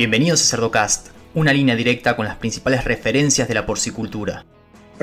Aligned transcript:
Bienvenidos 0.00 0.40
a 0.40 0.44
Cerdocast, 0.46 1.08
una 1.34 1.52
línea 1.52 1.76
directa 1.76 2.16
con 2.16 2.24
las 2.24 2.36
principales 2.36 2.84
referencias 2.84 3.46
de 3.46 3.52
la 3.52 3.66
porcicultura. 3.66 4.46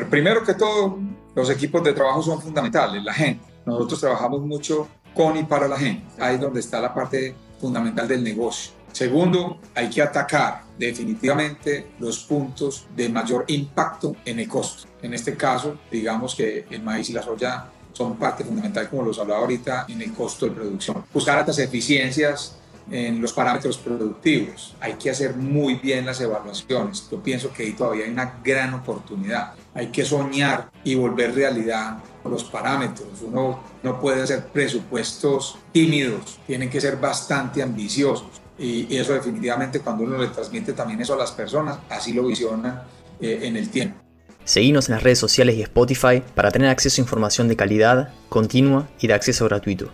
Primero 0.09 0.43
que 0.43 0.55
todo, 0.55 0.97
los 1.35 1.51
equipos 1.51 1.83
de 1.83 1.93
trabajo 1.93 2.23
son 2.23 2.41
fundamentales, 2.41 3.03
la 3.03 3.13
gente. 3.13 3.45
Nosotros 3.63 3.99
trabajamos 3.99 4.41
mucho 4.41 4.87
con 5.13 5.37
y 5.37 5.43
para 5.43 5.67
la 5.67 5.77
gente. 5.77 6.03
Ahí 6.19 6.33
es 6.33 6.41
donde 6.41 6.61
está 6.61 6.81
la 6.81 6.95
parte 6.95 7.35
fundamental 7.61 8.07
del 8.07 8.23
negocio. 8.23 8.71
Segundo, 8.91 9.59
hay 9.75 9.87
que 9.87 10.01
atacar 10.01 10.63
definitivamente 10.79 11.91
los 11.99 12.17
puntos 12.23 12.87
de 12.95 13.07
mayor 13.07 13.45
impacto 13.49 14.15
en 14.25 14.39
el 14.39 14.47
costo. 14.47 14.87
En 15.03 15.13
este 15.13 15.37
caso, 15.37 15.77
digamos 15.91 16.33
que 16.33 16.65
el 16.71 16.81
maíz 16.81 17.07
y 17.11 17.13
la 17.13 17.21
soya 17.21 17.67
son 17.93 18.15
parte 18.17 18.43
fundamental, 18.43 18.89
como 18.89 19.03
los 19.03 19.19
hablaba 19.19 19.41
ahorita, 19.41 19.85
en 19.89 20.01
el 20.01 20.11
costo 20.13 20.47
de 20.47 20.53
producción. 20.53 21.05
Buscar 21.13 21.37
altas 21.37 21.59
eficiencias 21.59 22.57
en 22.91 23.21
los 23.21 23.33
parámetros 23.33 23.77
productivos. 23.77 24.75
Hay 24.79 24.93
que 24.93 25.09
hacer 25.09 25.35
muy 25.35 25.75
bien 25.75 26.05
las 26.05 26.21
evaluaciones. 26.21 27.07
Yo 27.11 27.21
pienso 27.21 27.51
que 27.51 27.63
ahí 27.63 27.73
todavía 27.73 28.05
hay 28.05 28.11
una 28.11 28.39
gran 28.43 28.73
oportunidad. 28.73 29.53
Hay 29.73 29.87
que 29.87 30.05
soñar 30.05 30.69
y 30.83 30.95
volver 30.95 31.35
realidad 31.35 31.97
los 32.29 32.43
parámetros. 32.43 33.07
Uno 33.21 33.59
no 33.83 33.99
puede 33.99 34.21
hacer 34.21 34.47
presupuestos 34.47 35.57
tímidos, 35.71 36.39
tienen 36.45 36.69
que 36.69 36.81
ser 36.81 36.97
bastante 36.97 37.61
ambiciosos. 37.61 38.41
Y 38.59 38.95
eso 38.95 39.13
definitivamente 39.13 39.81
cuando 39.81 40.03
uno 40.03 40.17
le 40.17 40.27
transmite 40.27 40.73
también 40.73 40.99
eso 40.99 41.13
a 41.13 41.17
las 41.17 41.31
personas, 41.31 41.77
así 41.89 42.13
lo 42.13 42.25
visionan 42.25 42.81
eh, 43.19 43.41
en 43.43 43.55
el 43.55 43.69
tiempo. 43.69 43.99
Seguimos 44.43 44.87
en 44.89 44.95
las 44.95 45.03
redes 45.03 45.19
sociales 45.19 45.55
y 45.55 45.61
Spotify 45.61 46.23
para 46.33 46.51
tener 46.51 46.69
acceso 46.69 47.01
a 47.01 47.03
información 47.03 47.47
de 47.49 47.55
calidad, 47.55 48.13
continua 48.29 48.87
y 48.99 49.07
de 49.07 49.13
acceso 49.13 49.45
gratuito. 49.45 49.91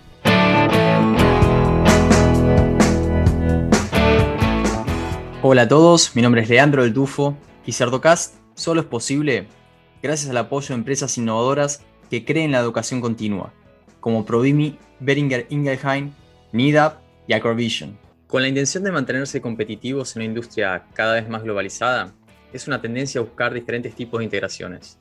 Hola 5.45 5.63
a 5.63 5.67
todos, 5.67 6.15
mi 6.15 6.21
nombre 6.21 6.41
es 6.41 6.47
Leandro 6.47 6.83
del 6.83 6.93
Tufo 6.93 7.37
y 7.65 7.73
Cerdocast 7.73 8.35
solo 8.53 8.79
es 8.79 8.87
posible 8.87 9.45
gracias 10.01 10.29
al 10.29 10.37
apoyo 10.37 10.69
de 10.69 10.75
empresas 10.75 11.17
innovadoras 11.17 11.83
que 12.09 12.23
creen 12.23 12.53
la 12.53 12.59
educación 12.59 13.01
continua, 13.01 13.51
como 13.99 14.25
Prodimi, 14.25 14.79
Beringer 15.01 15.45
Ingelheim, 15.49 16.13
NIDAP 16.53 17.01
y 17.27 17.33
Acrovision. 17.33 17.99
Con 18.25 18.41
la 18.41 18.47
intención 18.47 18.85
de 18.85 18.93
mantenerse 18.93 19.41
competitivos 19.41 20.15
en 20.15 20.21
una 20.21 20.29
industria 20.29 20.85
cada 20.93 21.15
vez 21.15 21.27
más 21.27 21.43
globalizada, 21.43 22.13
es 22.53 22.65
una 22.69 22.79
tendencia 22.79 23.19
a 23.19 23.25
buscar 23.25 23.53
diferentes 23.53 23.93
tipos 23.95 24.19
de 24.19 24.23
integraciones. 24.23 24.97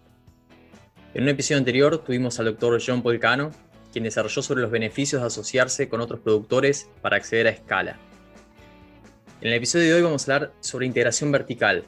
En 1.15 1.23
un 1.23 1.29
episodio 1.29 1.59
anterior 1.59 1.99
tuvimos 1.99 2.41
al 2.41 2.47
doctor 2.47 2.83
John 2.85 3.01
Polcano, 3.01 3.53
quien 3.93 4.03
desarrolló 4.03 4.43
sobre 4.43 4.63
los 4.63 4.73
beneficios 4.73 5.23
de 5.23 5.29
asociarse 5.29 5.89
con 5.89 6.01
otros 6.01 6.19
productores 6.19 6.91
para 7.01 7.17
acceder 7.17 7.47
a 7.47 7.51
escala. 7.51 7.97
En 9.43 9.49
el 9.49 9.55
episodio 9.55 9.87
de 9.87 9.95
hoy 9.95 10.03
vamos 10.03 10.29
a 10.29 10.37
hablar 10.37 10.53
sobre 10.61 10.87
integración 10.87 11.33
vertical. 11.33 11.85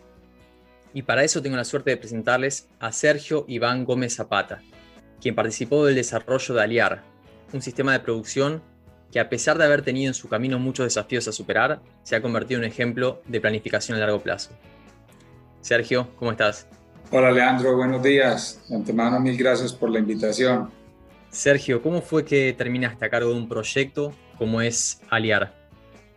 Y 0.92 1.02
para 1.02 1.22
eso 1.22 1.40
tengo 1.40 1.56
la 1.56 1.62
suerte 1.62 1.90
de 1.90 1.96
presentarles 1.96 2.66
a 2.80 2.90
Sergio 2.90 3.44
Iván 3.46 3.84
Gómez 3.84 4.16
Zapata, 4.16 4.60
quien 5.20 5.36
participó 5.36 5.86
del 5.86 5.94
desarrollo 5.94 6.52
de 6.52 6.60
Aliar, 6.60 7.02
un 7.52 7.62
sistema 7.62 7.92
de 7.92 8.00
producción 8.00 8.60
que 9.12 9.20
a 9.20 9.28
pesar 9.28 9.56
de 9.56 9.66
haber 9.66 9.82
tenido 9.82 10.08
en 10.08 10.14
su 10.14 10.28
camino 10.28 10.58
muchos 10.58 10.86
desafíos 10.86 11.28
a 11.28 11.32
superar, 11.32 11.80
se 12.02 12.16
ha 12.16 12.20
convertido 12.20 12.58
en 12.58 12.64
un 12.64 12.72
ejemplo 12.72 13.22
de 13.28 13.40
planificación 13.40 13.96
a 13.96 14.00
largo 14.00 14.20
plazo. 14.20 14.50
Sergio, 15.60 16.08
¿cómo 16.16 16.32
estás? 16.32 16.66
Hola 17.12 17.30
Leandro, 17.30 17.76
buenos 17.76 18.02
días. 18.02 18.64
De 18.68 18.74
antemano, 18.74 19.20
mil 19.20 19.36
gracias 19.36 19.72
por 19.72 19.90
la 19.90 20.00
invitación. 20.00 20.72
Sergio, 21.30 21.80
¿cómo 21.80 22.02
fue 22.02 22.24
que 22.24 22.52
terminaste 22.52 23.04
a 23.04 23.10
cargo 23.10 23.30
de 23.30 23.36
un 23.36 23.48
proyecto 23.48 24.12
como 24.38 24.60
es 24.60 25.00
Aliar? 25.08 25.63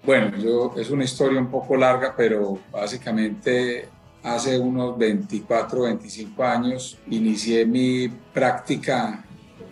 Bueno, 0.08 0.38
yo, 0.38 0.74
es 0.78 0.90
una 0.90 1.04
historia 1.04 1.38
un 1.38 1.52
poco 1.52 1.76
larga, 1.76 2.14
pero 2.16 2.58
básicamente 2.72 3.90
hace 4.24 4.58
unos 4.58 4.98
24, 4.98 5.82
25 5.82 6.44
años 6.46 6.98
inicié 7.10 7.66
mi 7.66 8.08
práctica 8.08 9.26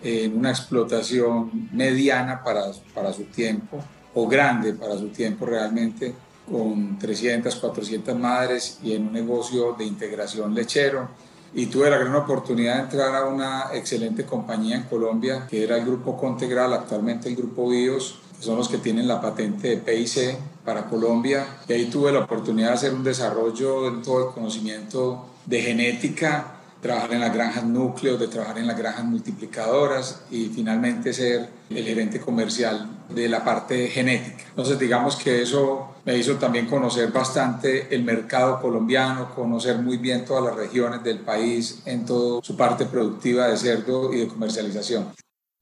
en 0.04 0.38
una 0.38 0.50
explotación 0.50 1.70
mediana 1.72 2.44
para, 2.44 2.64
para 2.94 3.14
su 3.14 3.24
tiempo, 3.24 3.80
o 4.14 4.28
grande 4.28 4.74
para 4.74 4.98
su 4.98 5.08
tiempo 5.08 5.46
realmente, 5.46 6.14
con 6.52 7.00
300, 7.00 7.56
400 7.56 8.20
madres 8.20 8.80
y 8.84 8.94
en 8.94 9.08
un 9.08 9.14
negocio 9.14 9.72
de 9.72 9.86
integración 9.86 10.54
lechero. 10.54 11.08
Y 11.54 11.68
tuve 11.68 11.90
la 11.90 11.98
gran 11.98 12.14
oportunidad 12.14 12.76
de 12.76 12.82
entrar 12.82 13.16
a 13.16 13.24
una 13.24 13.68
excelente 13.74 14.26
compañía 14.26 14.76
en 14.76 14.84
Colombia, 14.84 15.48
que 15.50 15.64
era 15.64 15.78
el 15.78 15.86
Grupo 15.86 16.18
Contegral, 16.18 16.74
actualmente 16.74 17.30
el 17.30 17.38
Grupo 17.38 17.70
BIOS, 17.70 18.25
son 18.40 18.58
los 18.58 18.70
que 18.70 18.78
tienen 18.78 19.08
la 19.08 19.22
patente 19.22 19.70
de 19.70 19.78
PIC 19.78 20.38
para 20.64 20.86
Colombia. 20.86 21.46
Y 21.68 21.74
ahí 21.74 21.86
tuve 21.86 22.12
la 22.12 22.20
oportunidad 22.20 22.70
de 22.70 22.74
hacer 22.74 22.94
un 22.94 23.04
desarrollo 23.04 23.88
en 23.88 24.02
todo 24.02 24.28
el 24.28 24.34
conocimiento 24.34 25.28
de 25.46 25.62
genética, 25.62 26.56
trabajar 26.82 27.14
en 27.14 27.20
las 27.22 27.34
granjas 27.34 27.64
núcleos, 27.66 28.20
de 28.20 28.28
trabajar 28.28 28.58
en 28.60 28.68
las 28.68 28.78
granjas 28.78 29.06
multiplicadoras 29.06 30.24
y 30.30 30.48
finalmente 30.48 31.14
ser 31.14 31.50
el 31.70 31.84
gerente 31.84 32.20
comercial 32.20 32.90
de 33.10 33.30
la 33.30 33.44
parte 33.44 33.88
genética. 33.88 34.44
Entonces 34.50 34.78
digamos 34.80 35.16
que 35.16 35.42
eso 35.42 35.96
me 36.06 36.18
hizo 36.18 36.36
también 36.36 36.68
conocer 36.68 37.12
bastante 37.12 37.94
el 37.94 38.04
mercado 38.04 38.62
colombiano, 38.62 39.34
conocer 39.34 39.80
muy 39.80 39.98
bien 39.98 40.26
todas 40.26 40.44
las 40.44 40.56
regiones 40.56 41.04
del 41.04 41.20
país 41.20 41.82
en 41.86 42.06
toda 42.06 42.42
su 42.44 42.56
parte 42.56 42.86
productiva 42.86 43.48
de 43.48 43.58
cerdo 43.58 44.14
y 44.14 44.20
de 44.20 44.28
comercialización. 44.28 45.08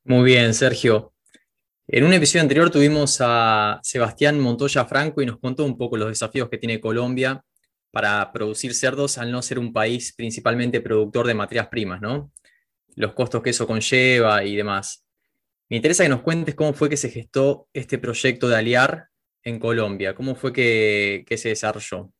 Muy 0.05 0.23
bien, 0.23 0.53
Sergio. 0.53 1.12
En 1.85 2.05
un 2.05 2.13
episodio 2.13 2.43
anterior 2.43 2.69
tuvimos 2.69 3.17
a 3.19 3.81
Sebastián 3.83 4.39
Montoya 4.39 4.85
Franco 4.85 5.21
y 5.21 5.25
nos 5.25 5.37
contó 5.39 5.65
un 5.65 5.77
poco 5.77 5.97
los 5.97 6.07
desafíos 6.07 6.47
que 6.47 6.57
tiene 6.57 6.79
Colombia 6.79 7.43
para 7.91 8.31
producir 8.31 8.73
cerdos 8.73 9.17
al 9.17 9.29
no 9.33 9.41
ser 9.41 9.59
un 9.59 9.73
país 9.73 10.13
principalmente 10.15 10.79
productor 10.79 11.27
de 11.27 11.33
materias 11.33 11.67
primas, 11.67 11.99
¿no? 11.99 12.31
Los 12.95 13.13
costos 13.13 13.43
que 13.43 13.49
eso 13.49 13.67
conlleva 13.67 14.45
y 14.45 14.55
demás. 14.55 15.03
Me 15.69 15.75
interesa 15.75 16.03
que 16.03 16.09
nos 16.09 16.21
cuentes 16.21 16.55
cómo 16.55 16.71
fue 16.71 16.89
que 16.89 16.95
se 16.95 17.09
gestó 17.09 17.67
este 17.73 17.97
proyecto 17.97 18.47
de 18.47 18.55
Aliar 18.55 19.09
en 19.43 19.59
Colombia, 19.59 20.15
cómo 20.15 20.35
fue 20.35 20.53
que, 20.53 21.25
que 21.27 21.37
se 21.37 21.49
desarrolló. 21.49 22.13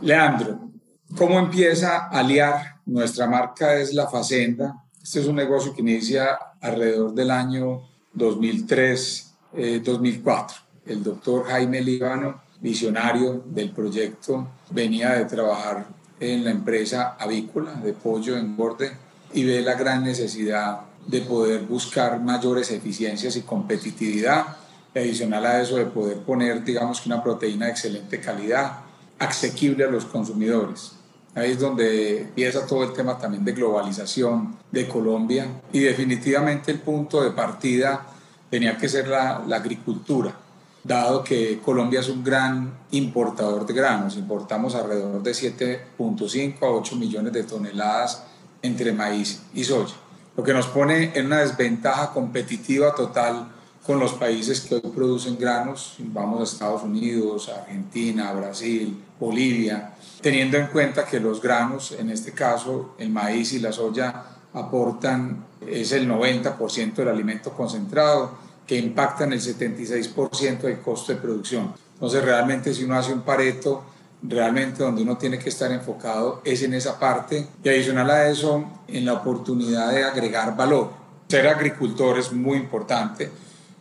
Leandro, 0.00 0.70
¿cómo 1.16 1.40
empieza 1.40 2.06
Aliar? 2.06 2.76
Nuestra 2.86 3.26
marca 3.26 3.74
es 3.80 3.92
La 3.92 4.06
Facenda. 4.06 4.76
Este 5.02 5.18
es 5.18 5.26
un 5.26 5.34
negocio 5.34 5.74
que 5.74 5.80
inicia 5.80 6.38
alrededor 6.60 7.12
del 7.14 7.32
año 7.32 7.95
2003-2004. 8.16 10.50
Eh, 10.50 10.54
el 10.86 11.02
doctor 11.02 11.46
Jaime 11.46 11.80
Líbano, 11.80 12.42
visionario 12.60 13.42
del 13.46 13.70
proyecto, 13.70 14.48
venía 14.70 15.14
de 15.14 15.24
trabajar 15.24 15.86
en 16.20 16.44
la 16.44 16.50
empresa 16.50 17.16
avícola 17.18 17.74
de 17.74 17.92
pollo 17.92 18.36
en 18.36 18.56
borde 18.56 18.92
y 19.34 19.44
ve 19.44 19.60
la 19.60 19.74
gran 19.74 20.04
necesidad 20.04 20.80
de 21.06 21.20
poder 21.20 21.62
buscar 21.62 22.20
mayores 22.20 22.70
eficiencias 22.70 23.36
y 23.36 23.42
competitividad, 23.42 24.56
adicional 24.94 25.44
a 25.44 25.60
eso 25.60 25.76
de 25.76 25.86
poder 25.86 26.18
poner, 26.18 26.64
digamos 26.64 27.04
una 27.06 27.22
proteína 27.22 27.66
de 27.66 27.72
excelente 27.72 28.20
calidad, 28.20 28.78
asequible 29.18 29.84
a 29.84 29.90
los 29.90 30.06
consumidores. 30.06 30.92
Ahí 31.36 31.50
es 31.50 31.60
donde 31.60 32.22
empieza 32.22 32.66
todo 32.66 32.82
el 32.82 32.94
tema 32.94 33.18
también 33.18 33.44
de 33.44 33.52
globalización 33.52 34.56
de 34.72 34.88
Colombia. 34.88 35.46
Y 35.70 35.80
definitivamente 35.80 36.72
el 36.72 36.80
punto 36.80 37.22
de 37.22 37.30
partida 37.32 38.06
tenía 38.50 38.78
que 38.78 38.88
ser 38.88 39.06
la, 39.08 39.44
agricultura, 39.54 40.34
dado 40.82 41.22
que 41.22 41.60
Colombia 41.62 42.00
es 42.00 42.08
un 42.08 42.24
gran 42.24 42.72
importador 42.90 43.66
de 43.66 43.74
granos, 43.74 44.16
importamos 44.16 44.74
alrededor 44.74 45.22
de 45.22 45.32
7.5 45.32 46.62
a 46.62 46.70
8 46.70 46.96
millones 46.96 47.34
de 47.34 47.42
toneladas 47.42 48.22
entre 48.62 48.92
maíz 48.92 49.42
y 49.52 49.64
soya, 49.64 49.94
lo 50.36 50.42
que 50.42 50.54
nos 50.54 50.68
pone 50.68 51.12
en 51.14 51.26
una 51.26 51.40
desventaja 51.40 52.12
competitiva 52.12 52.94
total 52.94 53.48
con 53.86 54.00
los 54.00 54.14
países 54.14 54.62
que 54.62 54.76
hoy 54.76 54.92
producen 54.94 55.36
granos, 55.38 55.96
vamos 55.98 56.40
a 56.40 56.44
Estados 56.44 56.82
Unidos, 56.82 57.48
Argentina, 57.48 58.32
Brasil, 58.32 58.96
Bolivia, 59.20 59.95
teniendo 60.26 60.56
en 60.56 60.66
cuenta 60.66 61.04
que 61.04 61.20
los 61.20 61.40
granos, 61.40 61.92
en 61.92 62.10
este 62.10 62.32
caso 62.32 62.96
el 62.98 63.10
maíz 63.10 63.52
y 63.52 63.60
la 63.60 63.70
soya, 63.70 64.24
aportan, 64.54 65.44
es 65.64 65.92
el 65.92 66.10
90% 66.10 66.94
del 66.94 67.06
alimento 67.10 67.52
concentrado, 67.52 68.32
que 68.66 68.76
impactan 68.76 69.32
el 69.32 69.40
76% 69.40 70.62
del 70.62 70.80
costo 70.80 71.12
de 71.12 71.20
producción. 71.20 71.72
Entonces 71.92 72.24
realmente 72.24 72.74
si 72.74 72.82
uno 72.82 72.98
hace 72.98 73.12
un 73.12 73.20
pareto, 73.20 73.84
realmente 74.20 74.82
donde 74.82 75.02
uno 75.02 75.16
tiene 75.16 75.38
que 75.38 75.48
estar 75.48 75.70
enfocado 75.70 76.42
es 76.44 76.60
en 76.64 76.74
esa 76.74 76.98
parte 76.98 77.46
y 77.62 77.68
adicional 77.68 78.10
a 78.10 78.28
eso, 78.28 78.64
en 78.88 79.04
la 79.04 79.12
oportunidad 79.12 79.92
de 79.92 80.02
agregar 80.02 80.56
valor. 80.56 80.90
Ser 81.28 81.46
agricultor 81.46 82.18
es 82.18 82.32
muy 82.32 82.58
importante, 82.58 83.30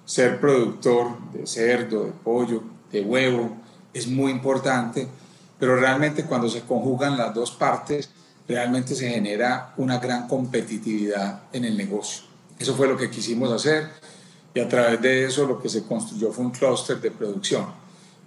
ser 0.06 0.39
productor 0.39 1.07
de 1.33 1.47
cerdo, 1.47 2.03
de 2.03 2.12
pollo, 2.12 2.62
de 2.92 3.01
huevo, 3.01 3.50
es 3.95 4.06
muy 4.06 4.31
importante, 4.31 5.07
pero 5.60 5.75
realmente 5.75 6.25
cuando 6.25 6.50
se 6.50 6.62
conjugan 6.62 7.18
las 7.18 7.34
dos 7.34 7.52
partes, 7.52 8.10
realmente 8.48 8.96
se 8.96 9.10
genera 9.10 9.74
una 9.78 10.00
gran 10.00 10.28
competitividad 10.28 11.44
en 11.52 11.66
el 11.66 11.78
negocio. 11.78 12.24
Eso 12.60 12.75
fue 12.75 12.88
lo 12.88 12.98
que 12.98 13.10
quisimos 13.10 13.52
hacer 13.52 13.90
y 14.54 14.60
a 14.60 14.69
través 14.69 15.02
de 15.02 15.25
eso 15.25 15.46
lo 15.46 15.62
que 15.62 15.69
se 15.69 15.84
construyó 15.84 16.31
fue 16.31 16.46
un 16.46 16.52
clúster 16.52 17.02
de 17.02 17.12
producción, 17.12 17.66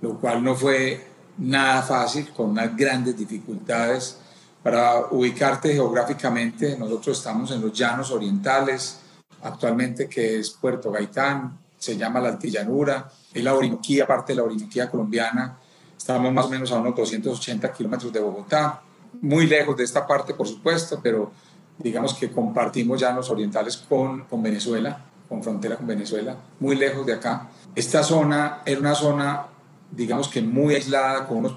lo 0.02 0.19
cual 0.19 0.42
no 0.44 0.54
fue 0.54 1.06
nada 1.38 1.82
fácil, 1.82 2.30
con 2.30 2.50
unas 2.50 2.76
grandes 2.76 3.16
dificultades. 3.16 4.19
Para 4.62 5.06
ubicarte 5.10 5.72
geográficamente, 5.72 6.76
nosotros 6.76 7.19
estamos 7.19 7.50
en 7.52 7.62
los 7.62 7.72
llanos 7.72 8.10
orientales, 8.10 8.98
actualmente 9.42 10.08
que 10.08 10.40
es 10.40 10.50
Puerto 10.50 10.90
Gaitán, 10.90 11.58
se 11.78 11.96
llama 11.96 12.20
la 12.20 12.30
Altillanura, 12.30 13.10
es 13.32 13.42
la 13.42 13.54
Orinoquía, 13.54 14.06
parte 14.06 14.32
de 14.32 14.36
la 14.36 14.42
Orinoquía 14.42 14.90
colombiana. 14.90 15.56
Estamos 15.98 16.32
más 16.32 16.46
o 16.46 16.48
menos 16.48 16.70
a 16.72 16.76
unos 16.76 16.94
280 16.94 17.72
kilómetros 17.72 18.12
de 18.12 18.20
Bogotá, 18.20 18.80
muy 19.20 19.46
lejos 19.46 19.76
de 19.76 19.84
esta 19.84 20.06
parte, 20.06 20.32
por 20.32 20.46
supuesto, 20.46 21.00
pero 21.02 21.32
digamos 21.76 22.14
que 22.14 22.30
compartimos 22.30 23.00
llanos 23.00 23.28
orientales 23.30 23.76
con, 23.76 24.24
con 24.24 24.42
Venezuela, 24.42 25.04
con 25.28 25.42
frontera 25.42 25.76
con 25.76 25.86
Venezuela, 25.86 26.36
muy 26.60 26.76
lejos 26.76 27.04
de 27.04 27.14
acá. 27.14 27.48
Esta 27.74 28.02
zona 28.02 28.62
era 28.64 28.80
una 28.80 28.94
zona, 28.94 29.46
digamos 29.90 30.28
que 30.28 30.40
muy 30.40 30.76
aislada, 30.76 31.26
con 31.26 31.38
unos 31.38 31.54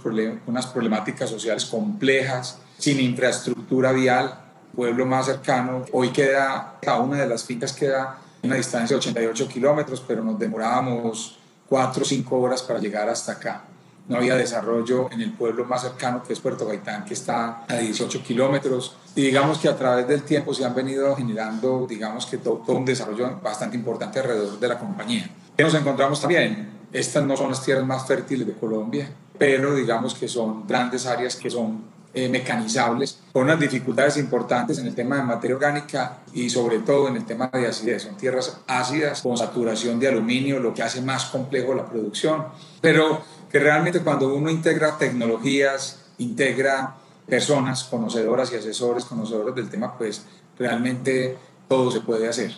unas 0.47 0.67
problemáticas 0.67 1.29
sociales 1.29 1.65
complejas, 1.65 2.59
sin 2.77 2.99
infraestructura 2.99 3.91
vial, 3.91 4.39
pueblo 4.75 5.05
más 5.05 5.27
cercano. 5.27 5.85
Hoy 5.91 6.09
queda, 6.09 6.79
cada 6.81 6.99
una 6.99 7.17
de 7.17 7.27
las 7.27 7.44
fincas 7.44 7.73
queda 7.73 8.17
una 8.44 8.55
distancia 8.55 8.95
de 8.95 8.99
88 8.99 9.47
kilómetros, 9.47 10.03
pero 10.05 10.23
nos 10.23 10.39
demorábamos 10.39 11.37
4 11.69 12.01
o 12.01 12.05
5 12.05 12.39
horas 12.39 12.63
para 12.63 12.79
llegar 12.79 13.07
hasta 13.07 13.33
acá. 13.33 13.65
No 14.07 14.18
había 14.18 14.36
desarrollo 14.36 15.09
en 15.12 15.21
el 15.21 15.31
pueblo 15.31 15.65
más 15.65 15.83
cercano, 15.83 16.21
que 16.24 16.33
es 16.33 16.39
Puerto 16.39 16.65
Gaitán, 16.65 17.06
que 17.06 17.13
está 17.13 17.63
a 17.68 17.77
18 17.77 18.24
kilómetros. 18.24 18.98
Y 19.15 19.21
digamos 19.21 19.59
que 19.59 19.69
a 19.69 19.77
través 19.77 20.07
del 20.07 20.24
tiempo 20.24 20.53
se 20.53 20.65
han 20.65 20.75
venido 20.75 21.15
generando, 21.15 21.86
digamos 21.88 22.25
que 22.25 22.38
todo, 22.38 22.56
todo 22.65 22.77
un 22.77 22.86
desarrollo 22.86 23.39
bastante 23.42 23.77
importante 23.77 24.19
alrededor 24.19 24.59
de 24.59 24.68
la 24.68 24.77
compañía. 24.77 25.30
¿Qué 25.56 25.63
nos 25.63 25.74
encontramos 25.75 26.19
también? 26.19 26.69
Estas 26.92 27.24
no 27.24 27.38
son 27.38 27.50
las 27.50 27.63
tierras 27.63 27.86
más 27.86 28.06
fértiles 28.06 28.45
de 28.45 28.53
Colombia, 28.53 29.09
pero 29.38 29.75
digamos 29.75 30.13
que 30.13 30.27
son 30.27 30.68
grandes 30.68 31.06
áreas 31.06 31.36
que 31.36 31.50
son 31.50 31.92
eh, 32.13 32.27
mecanizables, 32.27 33.19
con 33.31 33.44
unas 33.44 33.57
dificultades 33.57 34.18
importantes 34.18 34.77
en 34.80 34.88
el 34.88 34.94
tema 34.94 35.15
de 35.15 35.24
materia 35.24 35.56
orgánica 35.56 36.18
y 36.33 36.50
sobre 36.50 36.80
todo 36.80 37.07
en 37.07 37.15
el 37.15 37.25
tema 37.25 37.50
de 37.54 37.68
acidez. 37.68 38.04
Son 38.04 38.18
tierras 38.18 38.57
ácidas 38.68 39.21
con 39.21 39.38
saturación 39.38 39.97
de 39.97 40.09
aluminio, 40.09 40.59
lo 40.59 40.74
que 40.74 40.83
hace 40.83 41.00
más 41.01 41.25
complejo 41.25 41.74
la 41.74 41.86
producción, 41.86 42.47
pero 42.81 43.21
que 43.51 43.59
realmente 43.59 44.00
cuando 44.00 44.33
uno 44.33 44.50
integra 44.50 44.98
tecnologías, 44.98 46.00
integra 46.18 46.95
personas 47.27 47.83
conocedoras 47.83 48.51
y 48.51 48.56
asesores 48.56 49.06
conocedores 49.06 49.56
del 49.56 49.69
tema, 49.69 49.98
pues 49.98 50.25
realmente 50.57 51.38
todo 51.68 51.92
se 51.92 52.01
puede 52.01 52.27
hacer. 52.27 52.51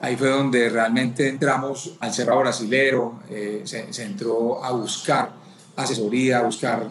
Ahí 0.00 0.16
fue 0.16 0.28
donde 0.28 0.68
realmente 0.68 1.28
entramos 1.28 1.96
al 2.00 2.12
cerrado 2.12 2.40
brasilero, 2.40 3.20
eh, 3.30 3.62
se, 3.64 3.92
se 3.92 4.04
entró 4.04 4.64
a 4.64 4.72
buscar 4.72 5.30
asesoría, 5.76 6.40
a 6.40 6.42
buscar 6.42 6.88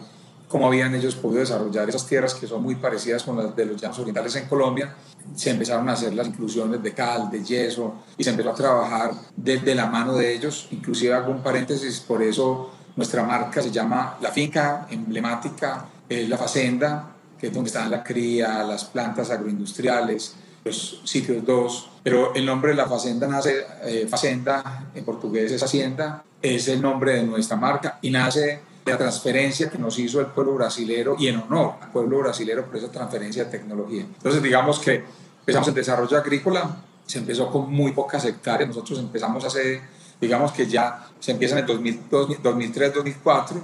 cómo 0.48 0.66
habían 0.66 0.94
ellos 0.94 1.14
podido 1.14 1.40
desarrollar 1.40 1.88
esas 1.88 2.06
tierras 2.06 2.34
que 2.34 2.46
son 2.46 2.62
muy 2.62 2.74
parecidas 2.74 3.22
con 3.22 3.36
las 3.36 3.56
de 3.56 3.64
los 3.64 3.80
llanos 3.80 3.98
orientales 3.98 4.36
en 4.36 4.46
Colombia. 4.46 4.94
Se 5.34 5.50
empezaron 5.50 5.88
a 5.88 5.92
hacer 5.92 6.14
las 6.14 6.26
inclusiones 6.26 6.82
de 6.82 6.92
cal, 6.92 7.30
de 7.30 7.42
yeso, 7.42 7.94
y 8.18 8.24
se 8.24 8.30
empezó 8.30 8.50
a 8.50 8.54
trabajar 8.54 9.12
desde 9.34 9.74
la 9.74 9.86
mano 9.86 10.14
de 10.14 10.34
ellos. 10.34 10.68
Inclusive 10.70 11.14
hago 11.14 11.32
un 11.32 11.42
paréntesis, 11.42 12.00
por 12.00 12.22
eso 12.22 12.70
nuestra 12.96 13.22
marca 13.22 13.62
se 13.62 13.70
llama, 13.70 14.18
la 14.20 14.30
finca 14.30 14.86
emblemática 14.90 15.86
es 16.08 16.28
La 16.28 16.36
Facenda, 16.36 17.08
que 17.38 17.48
es 17.48 17.52
donde 17.52 17.68
están 17.68 17.90
la 17.90 18.02
cría, 18.02 18.62
las 18.64 18.84
plantas 18.84 19.30
agroindustriales, 19.30 20.34
los 20.64 21.00
sitios 21.04 21.44
dos. 21.44 21.90
Pero 22.02 22.34
el 22.34 22.44
nombre 22.44 22.70
de 22.72 22.76
la 22.76 22.86
Facenda 22.86 23.26
nace, 23.26 23.64
eh, 23.84 24.06
Facenda 24.08 24.90
en 24.94 25.04
portugués 25.04 25.50
es 25.52 25.62
Hacienda, 25.62 26.22
es 26.40 26.68
el 26.68 26.82
nombre 26.82 27.14
de 27.14 27.22
nuestra 27.22 27.56
marca 27.56 27.98
y 28.02 28.10
nace 28.10 28.60
la 28.84 28.98
transferencia 28.98 29.70
que 29.70 29.78
nos 29.78 29.98
hizo 29.98 30.20
el 30.20 30.26
pueblo 30.26 30.54
brasilero 30.54 31.16
y 31.18 31.28
en 31.28 31.36
honor 31.36 31.74
al 31.80 31.92
pueblo 31.92 32.18
brasilero 32.18 32.66
por 32.66 32.76
esa 32.76 32.90
transferencia 32.90 33.44
de 33.44 33.50
tecnología. 33.50 34.02
Entonces, 34.02 34.42
digamos 34.42 34.80
que 34.80 35.04
empezamos 35.40 35.68
el 35.68 35.74
desarrollo 35.74 36.16
agrícola, 36.16 36.76
se 37.06 37.18
empezó 37.18 37.50
con 37.50 37.72
muy 37.72 37.92
pocas 37.92 38.24
hectáreas, 38.24 38.68
nosotros 38.68 38.98
empezamos 38.98 39.44
hace, 39.44 39.80
digamos 40.22 40.52
que 40.52 40.68
ya 40.68 41.08
se 41.18 41.32
empieza 41.32 41.58
en 41.58 41.68
el 41.68 42.00
2003, 42.10 42.94
2004, 42.94 43.60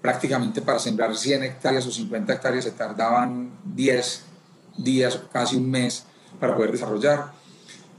prácticamente 0.00 0.62
para 0.62 0.78
sembrar 0.78 1.14
100 1.16 1.42
hectáreas 1.42 1.84
o 1.86 1.90
50 1.90 2.32
hectáreas 2.32 2.64
se 2.64 2.70
tardaban 2.70 3.50
10 3.64 4.22
días, 4.78 5.20
casi 5.32 5.56
un 5.56 5.68
mes 5.68 6.04
para 6.38 6.54
poder 6.54 6.70
desarrollar, 6.70 7.32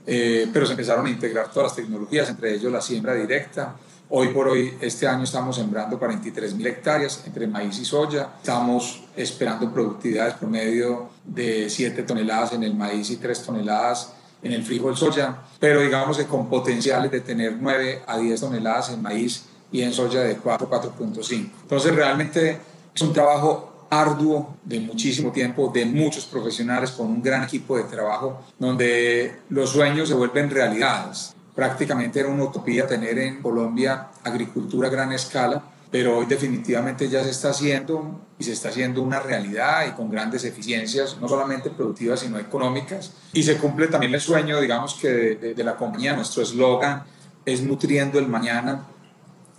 eh, 0.08 0.48
pero 0.54 0.66
se 0.66 0.72
empezaron 0.72 1.06
a 1.06 1.10
integrar 1.10 1.52
todas 1.52 1.72
las 1.72 1.76
tecnologías, 1.76 2.30
entre 2.30 2.56
ellos 2.56 2.72
la 2.72 2.82
siembra 2.82 3.14
directa, 3.14 3.76
Hoy 4.12 4.30
por 4.30 4.48
hoy, 4.48 4.74
este 4.82 5.08
año 5.08 5.24
estamos 5.24 5.58
sembrando 5.58 6.00
43 6.00 6.56
mil 6.56 6.66
hectáreas 6.66 7.22
entre 7.28 7.46
maíz 7.46 7.78
y 7.78 7.86
soya. 7.86 8.30
Estamos 8.40 9.04
esperando 9.16 9.72
productividades 9.72 10.34
promedio 10.34 11.12
de 11.24 11.70
7 11.70 12.02
toneladas 12.02 12.54
en 12.54 12.64
el 12.64 12.74
maíz 12.74 13.12
y 13.12 13.18
3 13.18 13.44
toneladas 13.44 14.14
en 14.42 14.54
el 14.54 14.64
frijol 14.64 14.96
soya, 14.96 15.38
pero 15.60 15.82
digamos 15.82 16.18
que 16.18 16.26
con 16.26 16.50
potenciales 16.50 17.12
de 17.12 17.22
tener 17.22 17.58
9 17.60 18.04
a 18.08 18.18
10 18.18 18.40
toneladas 18.40 18.92
en 18.92 19.02
maíz 19.02 19.46
y 19.72 19.82
en 19.82 19.94
soya 19.94 20.22
de 20.22 20.38
4, 20.38 20.70
4.5. 20.70 21.50
Entonces 21.62 21.96
realmente 21.96 22.58
es 22.94 23.02
un 23.02 23.14
trabajo 23.14 23.88
arduo 23.90 24.56
de 24.64 24.80
muchísimo 24.80 25.32
tiempo, 25.32 25.72
de 25.74 25.86
muchos 25.86 26.26
profesionales, 26.26 26.92
con 26.92 27.08
un 27.08 27.22
gran 27.22 27.44
equipo 27.44 27.76
de 27.76 27.84
trabajo, 27.84 28.42
donde 28.58 29.40
los 29.50 29.72
sueños 29.72 30.08
se 30.10 30.16
vuelven 30.16 30.50
realidades 30.50 31.34
prácticamente 31.60 32.22
era 32.22 32.30
una 32.30 32.46
utopía 32.46 32.88
tener 32.88 33.20
en 33.20 33.42
Colombia 33.42 34.08
agricultura 34.24 34.88
a 34.88 34.92
gran 34.92 35.12
escala, 35.12 35.62
pero 35.92 36.20
hoy 36.20 36.26
definitivamente 36.28 37.10
ya 37.10 37.24
se 37.24 37.32
está 37.32 37.50
haciendo 37.50 38.22
y 38.38 38.44
se 38.44 38.54
está 38.54 38.70
haciendo 38.70 39.02
una 39.02 39.20
realidad 39.20 39.88
y 39.88 39.92
con 39.92 40.10
grandes 40.10 40.44
eficiencias, 40.44 41.18
no 41.20 41.28
solamente 41.28 41.72
productivas, 41.72 42.20
sino 42.20 42.38
económicas. 42.38 43.14
Y 43.34 43.44
se 43.44 43.58
cumple 43.58 43.88
también 43.88 44.14
el 44.14 44.22
sueño, 44.22 44.62
digamos 44.62 44.94
que 44.96 45.10
de, 45.10 45.54
de 45.56 45.64
la 45.64 45.76
compañía, 45.76 46.16
nuestro 46.16 46.44
eslogan 46.44 47.04
es 47.46 47.64
nutriendo 47.64 48.20
el 48.20 48.28
mañana. 48.28 48.86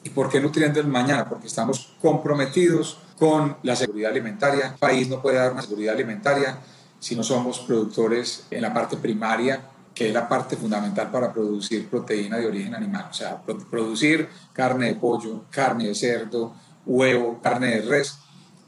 ¿Y 0.04 0.10
por 0.10 0.30
qué 0.30 0.40
nutriendo 0.40 0.80
el 0.80 0.86
mañana? 0.86 1.28
Porque 1.28 1.48
estamos 1.48 1.94
comprometidos 2.00 2.98
con 3.18 3.56
la 3.62 3.74
seguridad 3.74 4.12
alimentaria. 4.12 4.68
El 4.68 4.78
país 4.78 5.08
no 5.08 5.20
puede 5.20 5.36
dar 5.36 5.52
una 5.52 5.62
seguridad 5.62 5.94
alimentaria 5.94 6.58
si 7.00 7.16
no 7.16 7.22
somos 7.22 7.58
productores 7.60 8.46
en 8.50 8.62
la 8.62 8.72
parte 8.72 8.96
primaria 8.96 9.60
que 9.94 10.08
es 10.08 10.14
la 10.14 10.28
parte 10.28 10.56
fundamental 10.56 11.10
para 11.10 11.32
producir 11.32 11.88
proteína 11.88 12.38
de 12.38 12.46
origen 12.46 12.74
animal. 12.74 13.06
O 13.10 13.14
sea, 13.14 13.40
producir 13.70 14.28
carne 14.52 14.86
de 14.86 14.94
pollo, 14.94 15.44
carne 15.50 15.88
de 15.88 15.94
cerdo, 15.94 16.54
huevo, 16.86 17.40
carne 17.42 17.68
de 17.76 17.82
res, 17.82 18.18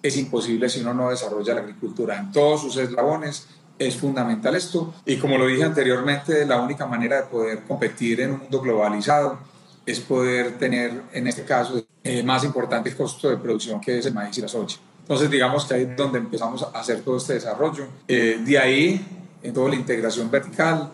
es 0.02 0.16
imposible 0.16 0.68
si 0.68 0.80
uno 0.80 0.94
no 0.94 1.10
desarrolla 1.10 1.54
la 1.54 1.60
agricultura 1.60 2.18
en 2.18 2.32
todos 2.32 2.60
sus 2.60 2.76
eslabones. 2.76 3.46
Es 3.78 3.96
fundamental 3.96 4.54
esto. 4.54 4.94
Y 5.06 5.16
como 5.16 5.38
lo 5.38 5.46
dije 5.46 5.64
anteriormente, 5.64 6.44
la 6.44 6.60
única 6.60 6.86
manera 6.86 7.16
de 7.16 7.22
poder 7.22 7.62
competir 7.64 8.20
en 8.20 8.32
un 8.32 8.40
mundo 8.40 8.60
globalizado 8.60 9.38
es 9.86 10.00
poder 10.00 10.58
tener, 10.58 11.02
en 11.12 11.26
este 11.26 11.44
caso, 11.44 11.82
eh, 12.04 12.22
más 12.22 12.44
importante 12.44 12.90
el 12.90 12.96
costo 12.96 13.28
de 13.28 13.36
producción 13.36 13.80
que 13.80 13.98
es 13.98 14.06
el 14.06 14.14
maíz 14.14 14.36
y 14.38 14.40
la 14.40 14.48
soja. 14.48 14.76
Entonces, 15.00 15.30
digamos 15.30 15.64
que 15.64 15.74
ahí 15.74 15.82
es 15.82 15.96
donde 15.96 16.18
empezamos 16.18 16.62
a 16.62 16.78
hacer 16.78 17.00
todo 17.02 17.16
este 17.16 17.34
desarrollo. 17.34 17.86
Eh, 18.06 18.40
de 18.44 18.58
ahí, 18.58 19.04
en 19.42 19.52
toda 19.52 19.68
la 19.68 19.74
integración 19.74 20.30
vertical, 20.30 20.92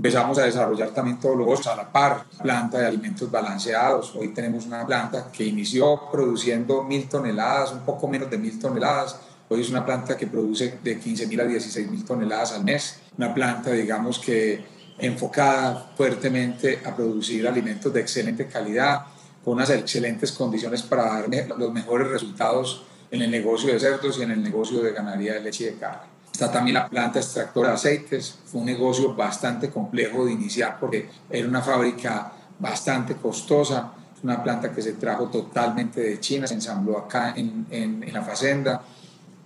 Empezamos 0.00 0.38
a 0.38 0.46
desarrollar 0.46 0.94
también 0.94 1.20
todos 1.20 1.36
los 1.36 1.66
a 1.66 1.76
la 1.76 1.92
par, 1.92 2.24
planta 2.42 2.78
de 2.78 2.86
alimentos 2.86 3.30
balanceados. 3.30 4.16
Hoy 4.16 4.28
tenemos 4.28 4.64
una 4.64 4.86
planta 4.86 5.30
que 5.30 5.44
inició 5.44 6.08
produciendo 6.10 6.82
mil 6.84 7.06
toneladas, 7.06 7.72
un 7.72 7.80
poco 7.80 8.08
menos 8.08 8.30
de 8.30 8.38
mil 8.38 8.58
toneladas. 8.58 9.20
Hoy 9.50 9.60
es 9.60 9.68
una 9.68 9.84
planta 9.84 10.16
que 10.16 10.26
produce 10.26 10.78
de 10.82 10.98
15 10.98 11.26
mil 11.26 11.38
a 11.42 11.44
16 11.44 11.90
mil 11.90 12.02
toneladas 12.02 12.52
al 12.52 12.64
mes. 12.64 12.98
Una 13.18 13.34
planta, 13.34 13.72
digamos 13.72 14.18
que 14.18 14.64
enfocada 14.96 15.92
fuertemente 15.94 16.80
a 16.82 16.96
producir 16.96 17.46
alimentos 17.46 17.92
de 17.92 18.00
excelente 18.00 18.46
calidad, 18.46 19.02
con 19.44 19.52
unas 19.52 19.68
excelentes 19.68 20.32
condiciones 20.32 20.80
para 20.80 21.04
dar 21.04 21.28
los 21.58 21.72
mejores 21.74 22.08
resultados 22.08 22.84
en 23.10 23.20
el 23.20 23.30
negocio 23.30 23.70
de 23.70 23.78
cerdos 23.78 24.18
y 24.18 24.22
en 24.22 24.30
el 24.30 24.42
negocio 24.42 24.80
de 24.80 24.92
ganadería 24.92 25.34
de 25.34 25.42
leche 25.42 25.64
y 25.64 25.66
de 25.66 25.74
carne. 25.74 26.09
Está 26.40 26.52
también 26.52 26.72
la 26.72 26.88
planta 26.88 27.18
extractora 27.18 27.68
de 27.68 27.74
aceites. 27.74 28.34
Fue 28.46 28.60
un 28.62 28.66
negocio 28.66 29.14
bastante 29.14 29.68
complejo 29.68 30.24
de 30.24 30.32
iniciar 30.32 30.78
porque 30.80 31.06
era 31.28 31.46
una 31.46 31.60
fábrica 31.60 32.32
bastante 32.58 33.14
costosa. 33.16 33.92
Una 34.22 34.42
planta 34.42 34.72
que 34.72 34.80
se 34.80 34.94
trajo 34.94 35.26
totalmente 35.26 36.00
de 36.00 36.18
China, 36.18 36.46
se 36.46 36.54
ensambló 36.54 36.96
acá 36.96 37.34
en, 37.36 37.66
en, 37.70 38.10
la 38.10 38.22
fazenda. 38.22 38.80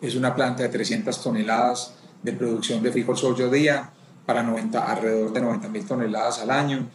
Es 0.01 0.15
una 0.15 0.37
planta 0.37 0.63
de 0.63 0.69
300 0.69 1.21
toneladas 1.21 1.95
de 2.23 2.33
producción 2.33 2.81
de 2.81 2.93
frijol 2.93 3.17
soya 3.17 3.49
día 3.49 3.91
para 4.25 4.45
90, 4.45 4.79
alrededor 4.79 5.33
de 5.33 5.41
90 5.41 5.69
mil 5.71 5.85
toneladas 5.85 6.39
al 6.43 6.51
año. 6.53 6.87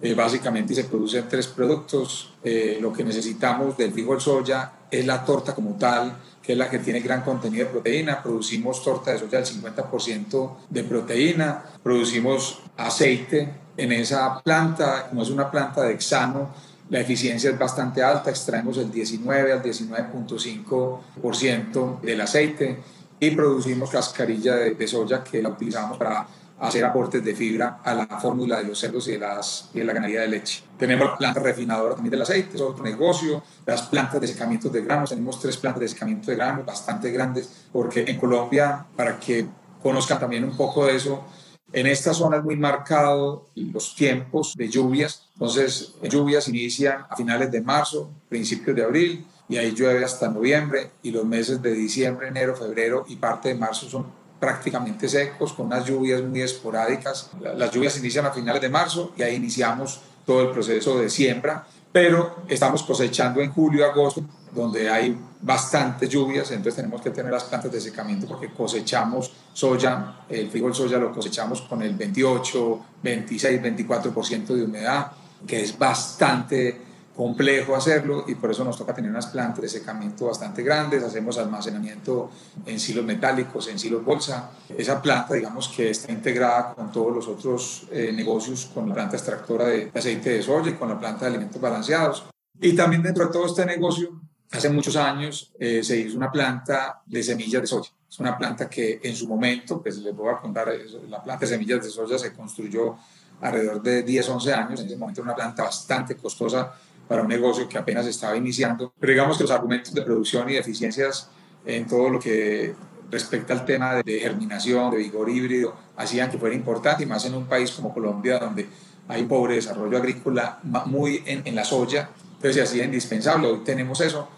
Eh, 0.00 0.14
básicamente 0.14 0.74
se 0.74 0.84
producen 0.84 1.28
tres 1.28 1.48
productos. 1.48 2.32
Eh, 2.42 2.78
lo 2.80 2.94
que 2.94 3.04
necesitamos 3.04 3.76
del 3.76 3.92
frijol 3.92 4.22
soya 4.22 4.72
es 4.90 5.04
la 5.04 5.22
torta 5.22 5.54
como 5.54 5.74
tal, 5.74 6.16
que 6.44 6.52
es 6.52 6.58
la 6.58 6.68
que 6.68 6.78
tiene 6.78 7.00
gran 7.00 7.22
contenido 7.22 7.64
de 7.64 7.70
proteína. 7.70 8.22
Producimos 8.22 8.84
torta 8.84 9.12
de 9.12 9.18
soya 9.18 9.40
del 9.40 9.46
50% 9.46 10.56
de 10.68 10.84
proteína, 10.84 11.64
producimos 11.82 12.60
aceite 12.76 13.48
en 13.76 13.90
esa 13.92 14.42
planta, 14.42 15.08
como 15.08 15.22
es 15.22 15.30
una 15.30 15.50
planta 15.50 15.80
de 15.82 15.94
hexano, 15.94 16.50
la 16.90 17.00
eficiencia 17.00 17.48
es 17.50 17.58
bastante 17.58 18.02
alta, 18.02 18.28
extraemos 18.30 18.76
el 18.76 18.92
19 18.92 19.52
al 19.52 19.62
19.5% 19.62 22.00
del 22.00 22.20
aceite. 22.20 22.82
Y 23.18 23.30
producimos 23.30 23.88
cascarilla 23.90 24.56
de, 24.56 24.86
soya 24.86 25.24
que 25.24 25.40
la 25.40 25.48
utilizamos 25.48 25.96
para 25.96 26.26
hacer 26.60 26.84
aportes 26.84 27.24
de 27.24 27.34
fibra 27.34 27.80
a 27.82 27.94
la 27.94 28.06
fórmula 28.06 28.58
de 28.58 28.64
los 28.64 28.78
cerdos 28.78 29.08
y 29.08 29.12
de, 29.12 29.18
las, 29.18 29.70
y 29.74 29.80
de 29.80 29.84
la 29.84 29.92
ganadería 29.92 30.22
de 30.22 30.28
leche. 30.28 30.62
Tenemos 30.78 31.10
la 31.10 31.16
planta 31.16 31.40
refinadora 31.40 31.94
también 31.94 32.12
del 32.12 32.22
aceite, 32.22 32.56
es 32.56 32.60
otro 32.60 32.84
negocio, 32.84 33.42
las 33.66 33.82
plantas 33.82 34.20
de 34.20 34.28
secamiento 34.28 34.68
de 34.68 34.82
granos, 34.82 35.10
tenemos 35.10 35.40
tres 35.40 35.56
plantas 35.56 35.80
de 35.80 35.88
secamiento 35.88 36.30
de 36.30 36.36
granos 36.36 36.64
bastante 36.64 37.10
grandes, 37.10 37.66
porque 37.72 38.04
en 38.06 38.18
Colombia, 38.18 38.86
para 38.96 39.18
que 39.18 39.46
conozcan 39.82 40.18
también 40.18 40.44
un 40.44 40.56
poco 40.56 40.86
de 40.86 40.96
eso, 40.96 41.24
en 41.72 41.88
esta 41.88 42.14
zona 42.14 42.36
es 42.36 42.44
muy 42.44 42.56
marcado 42.56 43.46
los 43.56 43.96
tiempos 43.96 44.54
de 44.56 44.68
lluvias, 44.68 45.28
entonces 45.32 45.94
lluvias 46.02 46.46
inician 46.46 47.04
a 47.10 47.16
finales 47.16 47.50
de 47.50 47.60
marzo, 47.60 48.10
principios 48.28 48.76
de 48.76 48.84
abril, 48.84 49.26
y 49.48 49.56
ahí 49.56 49.72
llueve 49.72 50.04
hasta 50.04 50.28
noviembre, 50.28 50.92
y 51.02 51.10
los 51.10 51.24
meses 51.24 51.60
de 51.60 51.72
diciembre, 51.72 52.28
enero, 52.28 52.54
febrero 52.54 53.04
y 53.08 53.16
parte 53.16 53.48
de 53.48 53.56
marzo 53.56 53.88
son 53.88 54.06
prácticamente 54.44 55.08
secos, 55.08 55.54
con 55.54 55.66
unas 55.66 55.86
lluvias 55.86 56.22
muy 56.22 56.42
esporádicas. 56.42 57.30
Las 57.40 57.70
lluvias 57.70 57.96
inician 57.98 58.26
a 58.26 58.30
finales 58.30 58.60
de 58.60 58.68
marzo 58.68 59.12
y 59.16 59.22
ahí 59.22 59.36
iniciamos 59.36 60.00
todo 60.26 60.42
el 60.42 60.50
proceso 60.50 60.98
de 60.98 61.08
siembra, 61.08 61.66
pero 61.90 62.42
estamos 62.46 62.82
cosechando 62.82 63.40
en 63.40 63.50
julio, 63.52 63.86
agosto, 63.86 64.22
donde 64.52 64.90
hay 64.90 65.18
bastantes 65.40 66.10
lluvias, 66.10 66.50
entonces 66.50 66.76
tenemos 66.76 67.00
que 67.00 67.10
tener 67.10 67.32
las 67.32 67.44
plantas 67.44 67.72
de 67.72 67.80
secamiento 67.80 68.26
porque 68.26 68.52
cosechamos 68.52 69.32
soya, 69.52 70.16
el 70.28 70.50
frijol 70.50 70.74
soya 70.74 70.98
lo 70.98 71.10
cosechamos 71.10 71.62
con 71.62 71.80
el 71.82 71.94
28, 71.94 72.80
26, 73.02 73.62
24% 73.62 74.46
de 74.46 74.62
humedad, 74.62 75.12
que 75.46 75.62
es 75.62 75.78
bastante 75.78 76.80
complejo 77.14 77.76
hacerlo 77.76 78.24
y 78.26 78.34
por 78.34 78.50
eso 78.50 78.64
nos 78.64 78.76
toca 78.76 78.94
tener 78.94 79.10
unas 79.10 79.26
plantas 79.26 79.62
de 79.62 79.68
secamiento 79.68 80.26
bastante 80.26 80.62
grandes, 80.62 81.02
hacemos 81.02 81.38
almacenamiento 81.38 82.30
en 82.66 82.80
silos 82.80 83.04
metálicos, 83.04 83.68
en 83.68 83.78
silos 83.78 84.04
bolsa. 84.04 84.50
Esa 84.76 85.00
planta, 85.00 85.34
digamos 85.34 85.68
que 85.68 85.90
está 85.90 86.10
integrada 86.10 86.74
con 86.74 86.90
todos 86.90 87.14
los 87.14 87.28
otros 87.28 87.86
eh, 87.92 88.12
negocios, 88.12 88.70
con 88.74 88.88
la 88.88 88.94
planta 88.94 89.16
extractora 89.16 89.66
de 89.66 89.90
aceite 89.94 90.30
de 90.30 90.42
soya 90.42 90.70
y 90.70 90.74
con 90.74 90.88
la 90.88 90.98
planta 90.98 91.26
de 91.26 91.30
alimentos 91.30 91.60
balanceados. 91.60 92.24
Y 92.60 92.74
también 92.74 93.02
dentro 93.02 93.26
de 93.26 93.32
todo 93.32 93.46
este 93.46 93.64
negocio 93.64 94.20
Hace 94.54 94.70
muchos 94.70 94.94
años 94.94 95.52
eh, 95.58 95.82
se 95.82 95.98
hizo 95.98 96.16
una 96.16 96.30
planta 96.30 97.02
de 97.06 97.24
semillas 97.24 97.62
de 97.62 97.66
soya. 97.66 97.90
Es 98.08 98.20
una 98.20 98.38
planta 98.38 98.70
que 98.70 99.00
en 99.02 99.16
su 99.16 99.26
momento, 99.26 99.82
pues 99.82 99.98
les 99.98 100.14
voy 100.14 100.32
a 100.32 100.38
contar, 100.38 100.68
la 101.08 101.20
planta 101.20 101.44
de 101.44 101.52
semillas 101.52 101.82
de 101.82 101.90
soya 101.90 102.16
se 102.16 102.32
construyó 102.32 102.96
alrededor 103.40 103.82
de 103.82 104.04
10, 104.04 104.28
11 104.28 104.54
años. 104.54 104.80
En 104.80 104.86
ese 104.86 104.96
momento 104.96 105.22
era 105.22 105.30
una 105.30 105.34
planta 105.34 105.64
bastante 105.64 106.14
costosa 106.14 106.72
para 107.08 107.22
un 107.22 107.28
negocio 107.28 107.68
que 107.68 107.78
apenas 107.78 108.06
estaba 108.06 108.36
iniciando. 108.36 108.92
Pero 108.98 109.12
digamos 109.12 109.36
que 109.36 109.44
los 109.44 109.50
argumentos 109.50 109.92
de 109.92 110.02
producción 110.02 110.48
y 110.48 110.54
de 110.54 110.58
eficiencias 110.60 111.28
en 111.64 111.86
todo 111.86 112.08
lo 112.10 112.20
que 112.20 112.74
respecta 113.10 113.52
al 113.52 113.64
tema 113.64 114.02
de 114.02 114.18
germinación, 114.20 114.90
de 114.90 114.98
vigor 114.98 115.28
híbrido, 115.28 115.74
hacían 115.96 116.30
que 116.30 116.38
fuera 116.38 116.54
importante 116.54 117.04
y 117.04 117.06
más 117.06 117.24
en 117.24 117.34
un 117.34 117.46
país 117.46 117.70
como 117.70 117.92
Colombia 117.92 118.38
donde 118.38 118.66
hay 119.08 119.22
un 119.22 119.28
pobre 119.28 119.56
desarrollo 119.56 119.96
agrícola 119.96 120.58
muy 120.86 121.22
en, 121.26 121.42
en 121.44 121.54
la 121.54 121.64
soya, 121.64 122.08
entonces 122.36 122.54
se 122.56 122.62
hacía 122.62 122.84
indispensable. 122.84 123.48
Hoy 123.48 123.60
tenemos 123.64 124.00
eso 124.00 124.28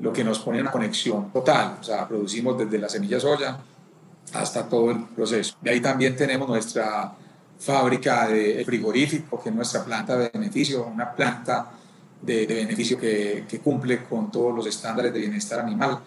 lo 0.00 0.12
que 0.12 0.24
nos 0.24 0.38
pone 0.38 0.60
una 0.60 0.70
conexión 0.70 1.30
total, 1.32 1.78
o 1.80 1.84
sea, 1.84 2.08
producimos 2.08 2.56
desde 2.58 2.78
la 2.78 2.88
semilla 2.88 3.20
soya 3.20 3.58
hasta 4.32 4.68
todo 4.68 4.90
el 4.90 5.04
proceso. 5.04 5.54
De 5.60 5.70
ahí 5.70 5.80
también 5.80 6.16
tenemos 6.16 6.48
nuestra 6.48 7.12
fábrica 7.58 8.28
de 8.28 8.62
frigorífico, 8.64 9.42
que 9.42 9.50
es 9.50 9.54
nuestra 9.54 9.84
planta 9.84 10.16
de 10.16 10.30
beneficio, 10.32 10.86
una 10.86 11.12
planta 11.12 11.70
de, 12.22 12.46
beneficio 12.46 12.98
que, 12.98 13.44
que, 13.48 13.60
cumple 13.60 14.04
con 14.04 14.30
todos 14.30 14.54
los 14.54 14.66
estándares 14.66 15.12
de 15.12 15.20
bienestar 15.20 15.60
animal, 15.60 16.00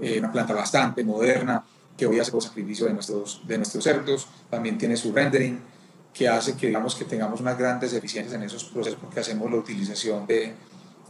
eh, 0.00 0.18
una 0.18 0.32
planta 0.32 0.54
bastante 0.54 1.04
moderna, 1.04 1.64
que 1.96 2.06
hoy 2.06 2.18
hace 2.18 2.34
el 2.34 2.42
sacrificio 2.42 2.86
de 2.86 2.94
nuestros, 2.94 3.42
de 3.46 3.58
nuestros 3.58 3.84
cerdos, 3.84 4.26
también 4.48 4.78
tiene 4.78 4.96
su 4.96 5.12
rendering, 5.12 5.60
que 6.14 6.28
hace 6.28 6.56
que, 6.56 6.68
digamos, 6.68 6.94
que 6.94 7.04
tengamos 7.04 7.40
unas 7.40 7.58
grandes 7.58 7.92
eficiencias 7.92 8.34
en 8.34 8.42
esos 8.42 8.64
procesos 8.64 8.98
porque 9.00 9.20
hacemos 9.20 9.50
la 9.50 9.58
utilización 9.58 10.26
de, 10.26 10.54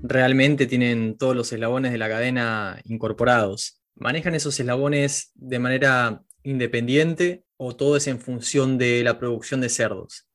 Realmente 0.02 0.66
tienen 0.66 1.18
todos 1.20 1.36
los 1.36 1.54
eslabones 1.54 1.92
de 1.92 2.00
la 2.00 2.10
cadena 2.10 2.82
incorporados. 2.86 3.80
¿Manejan 3.94 4.34
esos 4.34 4.60
eslabones 4.60 5.34
de 5.36 5.60
manera 5.60 6.24
independiente 6.42 7.46
o 7.58 7.76
todo 7.76 7.96
es 7.96 8.08
en 8.08 8.20
función 8.20 8.80
de 8.80 9.04
la 9.04 9.20
producción 9.20 9.62
de 9.62 9.70
cerdos? 9.70 10.28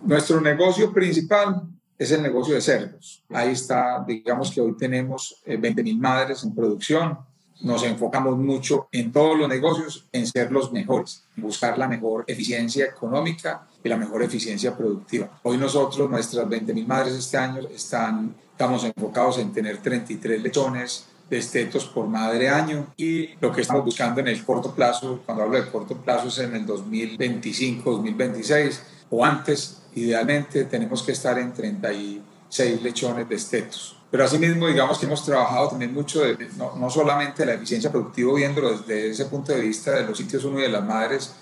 Nuestro 0.00 0.40
negocio 0.40 0.90
principal 0.90 1.68
es 1.98 2.12
el 2.12 2.22
negocio 2.22 2.54
de 2.54 2.62
cerdos. 2.62 3.26
Ahí 3.28 3.50
está, 3.50 4.02
digamos 4.08 4.50
que 4.50 4.62
hoy 4.62 4.74
tenemos 4.74 5.42
20.000 5.44 5.86
eh, 5.86 5.94
madres 5.98 6.44
en 6.44 6.54
producción. 6.54 7.18
Nos 7.62 7.82
enfocamos 7.84 8.38
mucho 8.38 8.88
en 8.92 9.12
todos 9.12 9.38
los 9.38 9.48
negocios 9.48 10.06
en 10.12 10.26
ser 10.26 10.50
los 10.50 10.72
mejores, 10.72 11.24
buscar 11.36 11.76
la 11.78 11.88
mejor 11.88 12.24
eficiencia 12.26 12.86
económica 12.86 13.66
y 13.84 13.88
la 13.88 13.96
mejor 13.96 14.22
eficiencia 14.22 14.76
productiva. 14.76 15.40
Hoy 15.42 15.56
nosotros, 15.56 16.08
nuestras 16.08 16.46
20.000 16.46 16.86
madres 16.86 17.14
este 17.14 17.36
año, 17.36 17.60
están, 17.74 18.34
estamos 18.52 18.84
enfocados 18.84 19.38
en 19.38 19.52
tener 19.52 19.78
33 19.78 20.42
lechones, 20.42 21.06
de 21.30 21.38
estetos 21.38 21.86
por 21.86 22.08
madre 22.08 22.48
año 22.48 22.88
y 22.96 23.28
lo 23.40 23.52
que 23.52 23.60
estamos 23.60 23.84
buscando 23.84 24.20
en 24.20 24.28
el 24.28 24.44
corto 24.44 24.74
plazo, 24.74 25.22
cuando 25.24 25.44
hablo 25.44 25.62
de 25.62 25.70
corto 25.70 25.96
plazo 25.96 26.26
es 26.26 26.38
en 26.38 26.56
el 26.56 26.66
2025, 26.66 27.88
2026 27.88 28.82
o 29.10 29.24
antes, 29.24 29.82
idealmente 29.94 30.64
tenemos 30.64 31.04
que 31.04 31.12
estar 31.12 31.38
en 31.38 31.52
36 31.52 32.82
lechones 32.82 33.28
de 33.28 33.34
estetos. 33.36 33.96
Pero 34.10 34.24
asimismo, 34.24 34.66
digamos 34.66 34.98
que 34.98 35.06
hemos 35.06 35.24
trabajado 35.24 35.68
también 35.68 35.94
mucho, 35.94 36.20
de, 36.20 36.48
no, 36.56 36.74
no, 36.76 36.90
solamente 36.90 37.46
la 37.46 37.54
eficiencia 37.54 37.90
productiva, 37.90 38.34
viéndolo 38.34 38.78
desde 38.78 39.10
ese 39.10 39.26
punto 39.26 39.52
de 39.52 39.60
vista 39.60 39.92
de 39.92 40.04
los 40.04 40.18
sitios 40.18 40.44
uno 40.44 40.58
y 40.58 40.62
de 40.62 40.68
las 40.68 40.84
madres, 40.84 41.32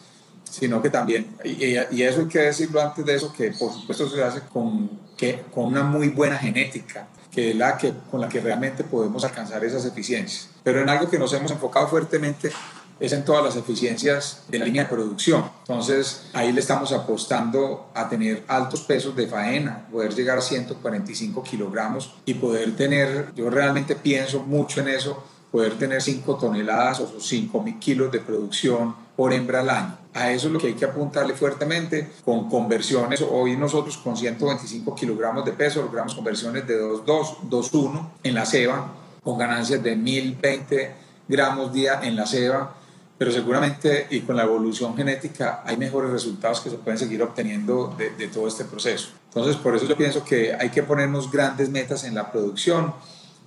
sino 0.45 0.83
que 0.83 0.91
también, 0.91 1.37
y, 1.45 1.77
y, 1.91 2.03
eso 2.03 2.21
hay 2.21 2.29
que 2.29 2.41
decirlo 2.41 2.81
antes 2.81 3.05
de 3.05 3.15
eso, 3.15 3.33
que 3.33 3.53
por 3.53 3.73
supuesto 3.73 4.09
se 4.09 4.23
hace 4.23 4.41
con, 4.53 4.91
que, 5.17 5.45
con 5.55 5.67
una 5.67 5.83
muy 5.83 6.09
buena 6.09 6.39
genética 6.39 7.07
que 7.31 7.51
es 7.51 7.57
la 7.57 7.77
que, 7.77 7.93
con 8.11 8.21
la 8.21 8.29
que 8.29 8.41
realmente 8.41 8.85
podemos 8.85 9.25
alcanzar 9.25 9.65
esas 9.65 9.85
eficiencias. 9.85 10.49
Pero 10.63 10.81
en 10.81 10.89
algo 10.89 11.09
que 11.11 11.19
nos 11.19 11.33
hemos 11.35 11.51
enfocado 11.51 11.87
fuertemente 11.89 12.51
es 13.01 13.13
en 13.13 13.25
todas 13.25 13.45
las 13.45 13.57
eficiencias 13.57 14.43
de 14.49 14.59
la 14.59 14.65
línea 14.65 14.85
de 14.85 14.89
producción. 14.89 15.45
Entonces 15.61 16.27
ahí 16.33 16.53
le 16.53 16.61
estamos 16.61 16.93
apostando 16.93 17.91
a 17.95 18.09
tener 18.09 18.45
altos 18.49 18.81
pesos 18.83 19.15
de 19.15 19.27
faena, 19.27 19.87
poder 19.91 20.15
llegar 20.15 20.39
a 20.39 20.43
145 20.43 21.43
kilogramos 21.43 22.15
y 22.25 22.35
poder 22.35 22.77
tener, 22.77 23.33
yo 23.35 23.51
realmente 23.51 23.95
pienso 23.95 24.41
mucho 24.41 24.81
en 24.81 24.89
eso, 24.89 25.23
poder 25.53 25.79
tener 25.79 26.03
5 26.03 26.37
toneladas 26.37 27.01
o 27.01 27.21
5 27.21 27.63
mil 27.63 27.79
kilos 27.79 28.13
de 28.13 28.21
producción 28.21 28.95
por 29.17 29.33
hembra 29.33 29.61
al 29.61 29.71
año. 29.71 29.99
A 30.15 30.33
eso 30.33 30.49
es 30.49 30.53
lo 30.53 30.59
que 30.59 30.69
hay 30.69 30.75
que 30.75 30.85
apuntarle 30.85 31.35
fuertemente 31.35 32.11
con 32.25 32.49
conversiones. 32.49 33.23
Hoy 33.23 33.57
nosotros 33.57 33.97
con 33.99 34.17
125 34.17 34.95
kilogramos 34.95 35.45
de 35.45 35.53
peso 35.53 35.83
logramos 35.83 36.15
conversiones 36.15 36.67
de 36.67 36.81
2.2, 36.81 37.49
2.1 37.49 38.09
en 38.25 38.35
la 38.35 38.45
ceba 38.45 38.93
con 39.23 39.39
ganancias 39.39 39.83
de 39.83 39.97
1020 39.97 41.09
gramos 41.29 41.73
día 41.73 42.01
en 42.03 42.17
la 42.17 42.27
ceba, 42.27 42.75
pero 43.19 43.33
seguramente 43.33 44.07
y 44.11 44.21
con 44.21 44.37
la 44.37 44.45
evolución 44.45 44.97
genética 44.97 45.63
hay 45.67 45.77
mejores 45.77 46.11
resultados 46.11 46.61
que 46.61 46.71
se 46.71 46.77
pueden 46.77 46.99
seguir 46.99 47.21
obteniendo 47.23 47.95
de, 47.99 48.29
todo 48.29 48.47
este 48.47 48.65
proceso. 48.65 49.09
Entonces, 49.27 49.57
por 49.57 49.75
eso 49.75 49.87
yo 49.87 49.97
pienso 49.97 50.25
que 50.25 50.55
hay 50.55 50.71
que 50.71 50.85
ponernos 50.85 51.31
grandes 51.31 51.69
metas 51.69 52.05
en 52.05 52.15
la 52.15 52.31
producción 52.31 52.95